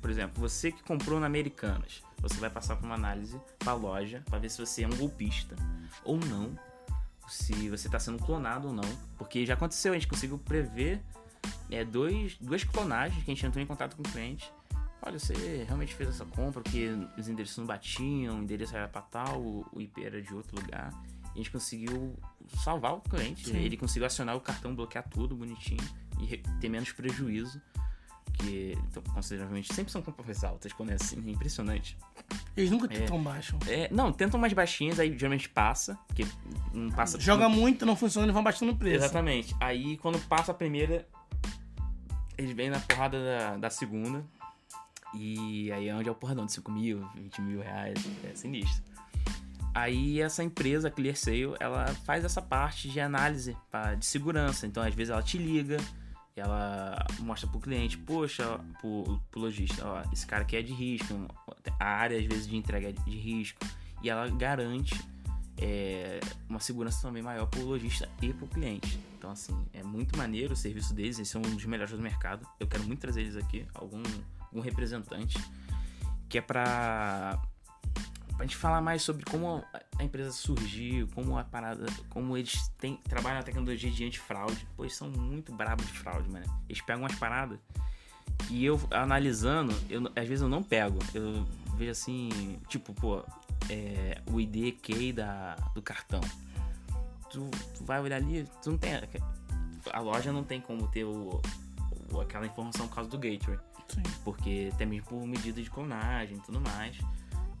[0.00, 4.22] Por exemplo, você que comprou na Americanas, você vai passar por uma análise pra loja
[4.26, 5.56] pra ver se você é um golpista
[6.04, 6.54] ou não.
[7.28, 8.98] Se você está sendo clonado ou não.
[9.16, 11.00] Porque já aconteceu, a gente conseguiu prever
[11.70, 14.52] é, dois, duas clonagens que a gente entrou em contato com o cliente.
[15.02, 19.02] Olha, você realmente fez essa compra porque os endereços não batiam, o endereço era para
[19.02, 20.90] tal, o IP era de outro lugar.
[21.34, 22.16] A gente conseguiu
[22.62, 23.56] salvar o cliente, Sim.
[23.56, 25.82] ele conseguiu acionar o cartão, bloquear tudo bonitinho
[26.20, 27.60] e ter menos prejuízo.
[28.38, 31.96] Que então, consideravelmente sempre são compras altas quando é assim, é impressionante.
[32.56, 33.00] Eles nunca É.
[33.02, 33.56] tão baixo.
[33.66, 36.26] É, não, tentam mais baixinhas, aí geralmente passa, porque
[36.72, 37.18] não passa.
[37.20, 38.96] Joga muito, não funciona, eles vão baixando o preço.
[39.04, 39.54] Exatamente.
[39.60, 41.06] Aí quando passa a primeira,
[42.36, 44.24] eles vêm na porrada da, da segunda.
[45.14, 47.98] E aí é onde é o porradão de 5 mil, 20 mil reais.
[48.24, 48.82] É sinistro.
[49.72, 54.66] Aí essa empresa, a ClearSale, ela faz essa parte de análise pra, de segurança.
[54.66, 55.76] Então, às vezes, ela te liga,
[56.40, 61.14] ela mostra pro cliente, poxa, pro, pro lojista, ó, esse cara aqui é de risco,
[61.78, 63.64] a área, às vezes, de entrega é de risco.
[64.02, 64.94] E ela garante
[65.56, 68.98] é, uma segurança também maior pro lojista e pro cliente.
[69.16, 72.46] Então, assim, é muito maneiro o serviço deles, eles são um dos melhores do mercado.
[72.58, 74.02] Eu quero muito trazer eles aqui, algum,
[74.40, 75.38] algum representante,
[76.28, 77.40] que é pra,
[78.36, 79.64] pra gente falar mais sobre como
[79.98, 84.66] a empresa surgiu, como a parada, como eles têm, trabalham na tecnologia de antifraude.
[84.76, 86.44] Pô, eles são muito brabos de fraude, mano.
[86.68, 87.58] Eles pegam umas paradas
[88.48, 90.98] que eu, analisando, eu, às vezes eu não pego.
[91.14, 93.22] Eu vejo assim, tipo, pô,
[93.70, 96.20] é, o ID key da, do cartão.
[97.30, 98.92] Tu, tu vai olhar ali, tu não tem.
[99.92, 101.40] A loja não tem como ter o,
[102.12, 103.58] o- aquela informação por causa do gateway.
[103.88, 104.02] Sim.
[104.24, 106.96] Porque até mesmo por medida de clonagem e tudo mais.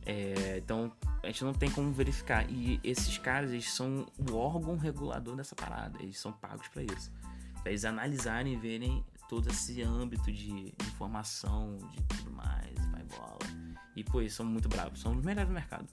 [0.06, 0.92] É, então
[1.22, 2.48] a gente não tem como verificar.
[2.50, 6.02] E esses caras, eles são o órgão regulador dessa parada.
[6.02, 7.10] Eles são pagos pra isso.
[7.62, 13.38] Pra eles analisarem e verem todo esse âmbito de informação, de tudo mais, vai bola.
[13.96, 15.86] E pô, eles são muito bravos, são os melhores do mercado.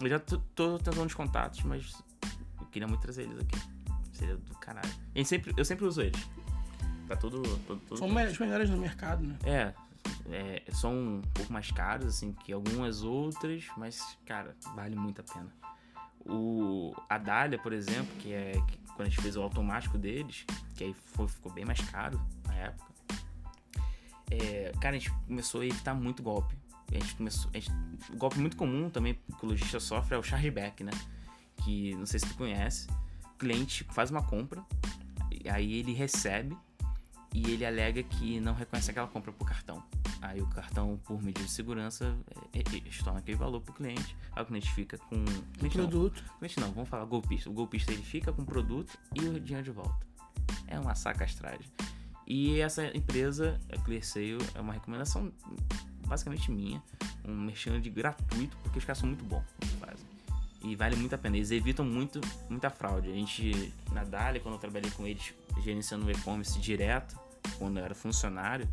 [0.00, 0.38] Eu já tô,
[0.78, 1.94] tentando os contatos, mas
[2.60, 3.58] eu queria muito trazer eles aqui.
[4.12, 4.90] Seria do caralho.
[5.14, 6.20] Gente sempre, eu sempre uso eles.
[7.08, 7.42] Tá tudo.
[7.96, 9.38] São os melhores no mercado, né?
[9.44, 9.74] é,
[10.30, 15.24] é, são um pouco mais caros, assim, que algumas outras, mas, cara, vale muito a
[15.24, 15.52] pena.
[16.26, 20.44] O, a Dália, por exemplo, que é que quando a gente fez o automático deles,
[20.74, 22.92] que aí foi- ficou bem mais caro na época.
[24.30, 26.54] É, cara, a gente começou a evitar muito golpe.
[26.90, 27.50] A gente começou.
[27.52, 27.72] a gente-
[28.12, 30.92] o golpe muito comum também que o lojista sofre é o chargeback, né?
[31.62, 32.86] Que não sei se tu conhece.
[33.34, 34.64] O cliente faz uma compra,
[35.30, 36.56] e aí ele recebe
[37.34, 39.82] e ele alega que não reconhece aquela compra por cartão.
[40.22, 42.16] Aí o cartão, por medida de segurança,
[42.52, 44.16] é, é, estorna aquele valor pro cliente.
[44.32, 45.24] Aí o cliente fica com.
[45.58, 46.24] Cliente não, Produto.
[46.38, 47.50] cliente não, vamos falar golpista.
[47.50, 50.06] O golpista ele fica com o produto e o dinheiro de volta.
[50.68, 51.66] É uma sacastragem.
[52.26, 55.30] E essa empresa, a ClearSale, é uma recomendação
[56.06, 56.82] basicamente minha.
[57.24, 60.06] Um merchan de gratuito, porque os caras são muito bons no que fazem.
[60.62, 61.36] E vale muito a pena.
[61.36, 63.10] Eles evitam muito, muita fraude.
[63.10, 67.23] A gente, na Dália, quando eu trabalhei com eles, gerenciando o e-commerce direto,
[67.58, 68.68] quando eu era funcionário,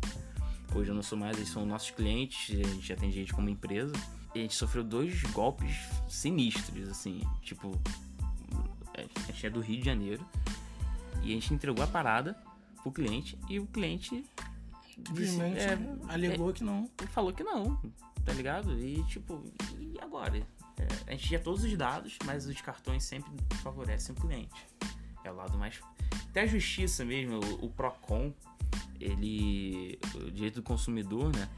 [0.74, 3.94] hoje eu não sou mais, eles são nossos clientes, a gente atende eles como empresa.
[4.34, 5.76] E a gente sofreu dois golpes
[6.08, 7.78] sinistros, assim, tipo,
[8.96, 10.26] a gente é do Rio de Janeiro
[11.22, 12.34] e a gente entregou a parada
[12.82, 14.24] pro cliente e o cliente
[14.94, 16.88] Simplesmente é, alegou que não.
[17.08, 17.80] falou que não,
[18.24, 18.78] tá ligado?
[18.78, 19.42] E tipo,
[19.78, 20.36] e agora?
[20.78, 23.30] É, a gente tinha todos os dados, mas os cartões sempre
[23.62, 24.66] favorecem o cliente.
[25.24, 25.80] É o lado mais.
[26.30, 28.32] Até a justiça mesmo, o, o PROCON,
[29.00, 29.98] ele.
[30.14, 31.48] O direito do consumidor, né?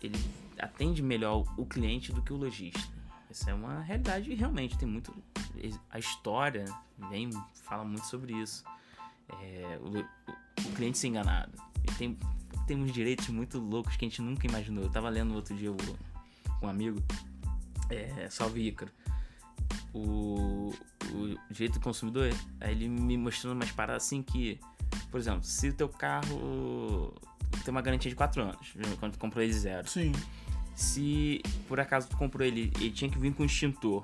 [0.00, 0.18] Ele
[0.58, 2.80] atende melhor o cliente do que o lojista.
[3.30, 5.14] Essa é uma realidade e realmente tem muito.
[5.90, 6.64] A história
[7.10, 7.30] vem,
[7.64, 8.64] fala muito sobre isso.
[9.40, 11.52] É, o, o- cliente ser enganado.
[11.84, 12.18] E tem,
[12.66, 14.84] tem uns direitos muito loucos que a gente nunca imaginou.
[14.84, 15.76] Eu tava lendo outro dia o-
[16.62, 17.02] um amigo,
[17.90, 18.90] é, Salve Ícaro.
[19.94, 20.74] O,
[21.14, 24.58] o direito do consumidor, aí ele me mostrando umas paradas assim que,
[25.10, 27.14] por exemplo, se o teu carro
[27.64, 29.88] tem uma garantia de 4 anos, quando tu comprou ele zero.
[29.88, 30.12] Sim.
[30.74, 34.02] Se por acaso tu comprou ele, ele tinha que vir com extintor.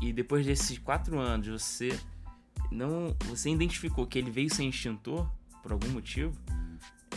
[0.00, 1.98] E depois desses 4 anos você
[2.70, 3.16] não.
[3.28, 5.28] Você identificou que ele veio sem extintor,
[5.62, 6.32] por algum motivo,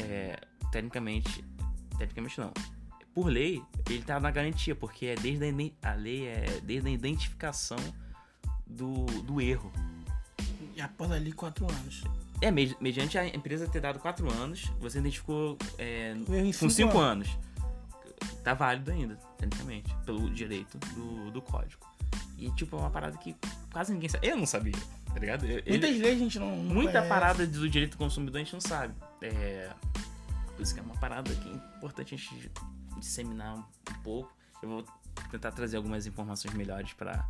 [0.02, 0.40] é,
[0.72, 1.44] tecnicamente.
[1.98, 2.54] Tecnicamente não.
[3.14, 6.92] Por lei, ele tá na garantia, porque é desde a, a lei é desde a
[6.92, 7.78] identificação
[8.70, 9.72] do, do erro.
[10.76, 12.04] E após ali, quatro anos.
[12.42, 16.98] É, me- mediante a empresa ter dado 4 anos, você identificou é, com cinco 5
[16.98, 17.28] anos.
[18.44, 21.86] Tá válido ainda, tecnicamente, pelo direito do, do código.
[22.38, 23.36] E, tipo, é uma parada que
[23.74, 24.26] quase ninguém sabe.
[24.28, 24.72] Eu não sabia,
[25.14, 25.46] tá ligado?
[25.46, 26.48] Eu- ele- Muitas leis a gente não.
[26.56, 27.10] não muita conhece.
[27.10, 28.94] parada do direito do consumidor a gente não sabe.
[29.22, 29.70] É.
[30.56, 32.50] Por isso que é uma parada que é importante a gente
[32.98, 33.64] disseminar um
[34.02, 34.34] pouco.
[34.64, 34.86] Eu vou
[35.30, 37.26] tentar trazer algumas informações melhores para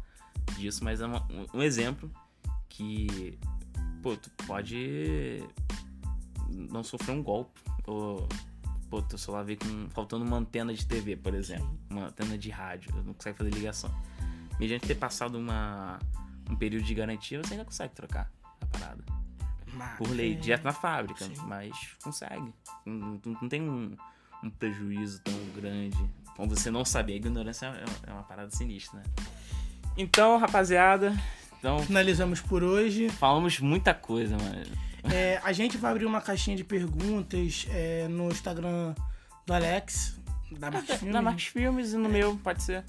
[0.57, 2.11] disso, mas é uma- um, exemplo
[2.67, 3.37] que,
[4.01, 5.43] pô, tu pode
[6.49, 7.59] não sofrer um golpe.
[7.85, 8.27] Ou,
[8.89, 11.77] pô, teu celular veio com, faltando uma antena de TV, por exemplo.
[11.89, 13.91] Uma antena de rádio, não consegue fazer ligação.
[14.59, 15.99] Mediante ter passado uma,
[16.49, 18.29] um período de garantia, você ainda consegue trocar
[18.61, 19.03] a parada.
[19.73, 21.35] Mas, Por lei, é, direto na fábrica, sim.
[21.45, 22.53] mas consegue.
[22.85, 23.95] Não, não- não tem um,
[24.43, 25.97] um prejuízo tão grande.
[26.35, 29.05] Como você não saber, a ignorância é, é uma parada sinistra, né?
[30.01, 31.13] Então, rapaziada,
[31.59, 33.09] então Finalizamos por hoje.
[33.09, 34.63] falamos muita coisa, mano.
[35.13, 38.93] É, a gente vai abrir uma caixinha de perguntas é, no Instagram
[39.45, 40.17] do Alex,
[40.57, 41.13] da Marcos Filmes.
[41.13, 42.83] Na Marcos Filmes e no meu, pode ser.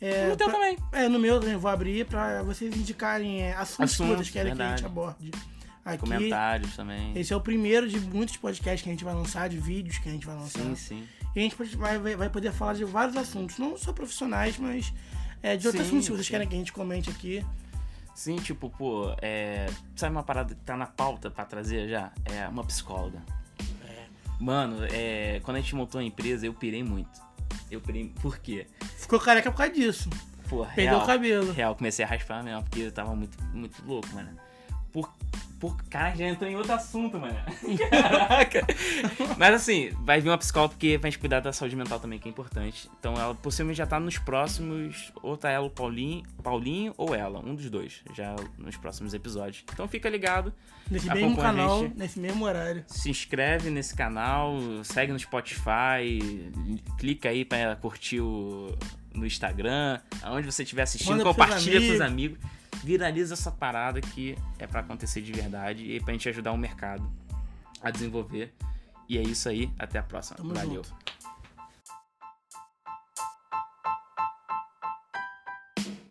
[0.00, 0.78] É, no teu pra- também.
[0.92, 4.54] É, no meu também vou abrir pra vocês indicarem é, assuntos, que Assuntos, vocês querem
[4.54, 4.84] que a gente verdade.
[4.86, 5.30] aborde.
[5.84, 7.12] Aqui, Comentários também.
[7.18, 10.08] esse é o primeiro de muitos podcasts que a gente vai lançar, de vídeos que
[10.08, 10.58] a gente vai lançar.
[10.60, 11.08] Sim, sim.
[11.34, 14.92] E a gente vai vai poder falar de vários assuntos, não só profissionais, mas
[15.42, 17.44] é, de outros Sim, assuntos que vocês querem que a gente comente aqui.
[18.14, 19.66] Sim, tipo, pô, é.
[19.94, 22.12] Sabe uma parada que tá na pauta pra trazer já?
[22.24, 23.22] É uma psicóloga.
[24.40, 25.40] Mano, é.
[25.44, 27.20] Quando a gente montou a empresa, eu pirei muito.
[27.70, 28.12] Eu pirei.
[28.20, 28.66] Por quê?
[28.96, 30.10] Ficou careca por causa disso.
[30.48, 31.52] Pô, Perdeu real, o cabelo.
[31.52, 34.30] Real, comecei a raspar mesmo, porque eu tava muito, muito louco, mano.
[34.92, 35.12] Por.
[35.60, 35.76] Por.
[35.90, 37.34] Cara, já entrou em outro assunto, mano.
[37.90, 38.66] Caraca.
[39.36, 42.28] Mas assim, vai vir uma psicóloga porque vai gente cuidar da saúde mental também, que
[42.28, 42.88] é importante.
[42.98, 45.12] Então ela possivelmente já tá nos próximos.
[45.20, 49.64] Ou tá ela, o Paulinho, Paulinho ou ela, um dos dois, já nos próximos episódios.
[49.72, 50.52] Então fica ligado.
[50.90, 51.98] Nesse mesmo canal, gente.
[51.98, 52.84] nesse mesmo horário.
[52.86, 56.50] Se inscreve nesse canal, segue no Spotify,
[56.96, 58.74] clica aí pra curtir o,
[59.18, 62.38] no Instagram, aonde você estiver assistindo, Manda pros compartilha com os amigos,
[62.82, 67.08] viraliza essa parada que é pra acontecer de verdade e pra gente ajudar o mercado
[67.82, 68.54] a desenvolver.
[69.08, 70.36] E é isso aí, até a próxima.
[70.36, 70.84] Tamo Valeu.
[70.84, 70.94] junto.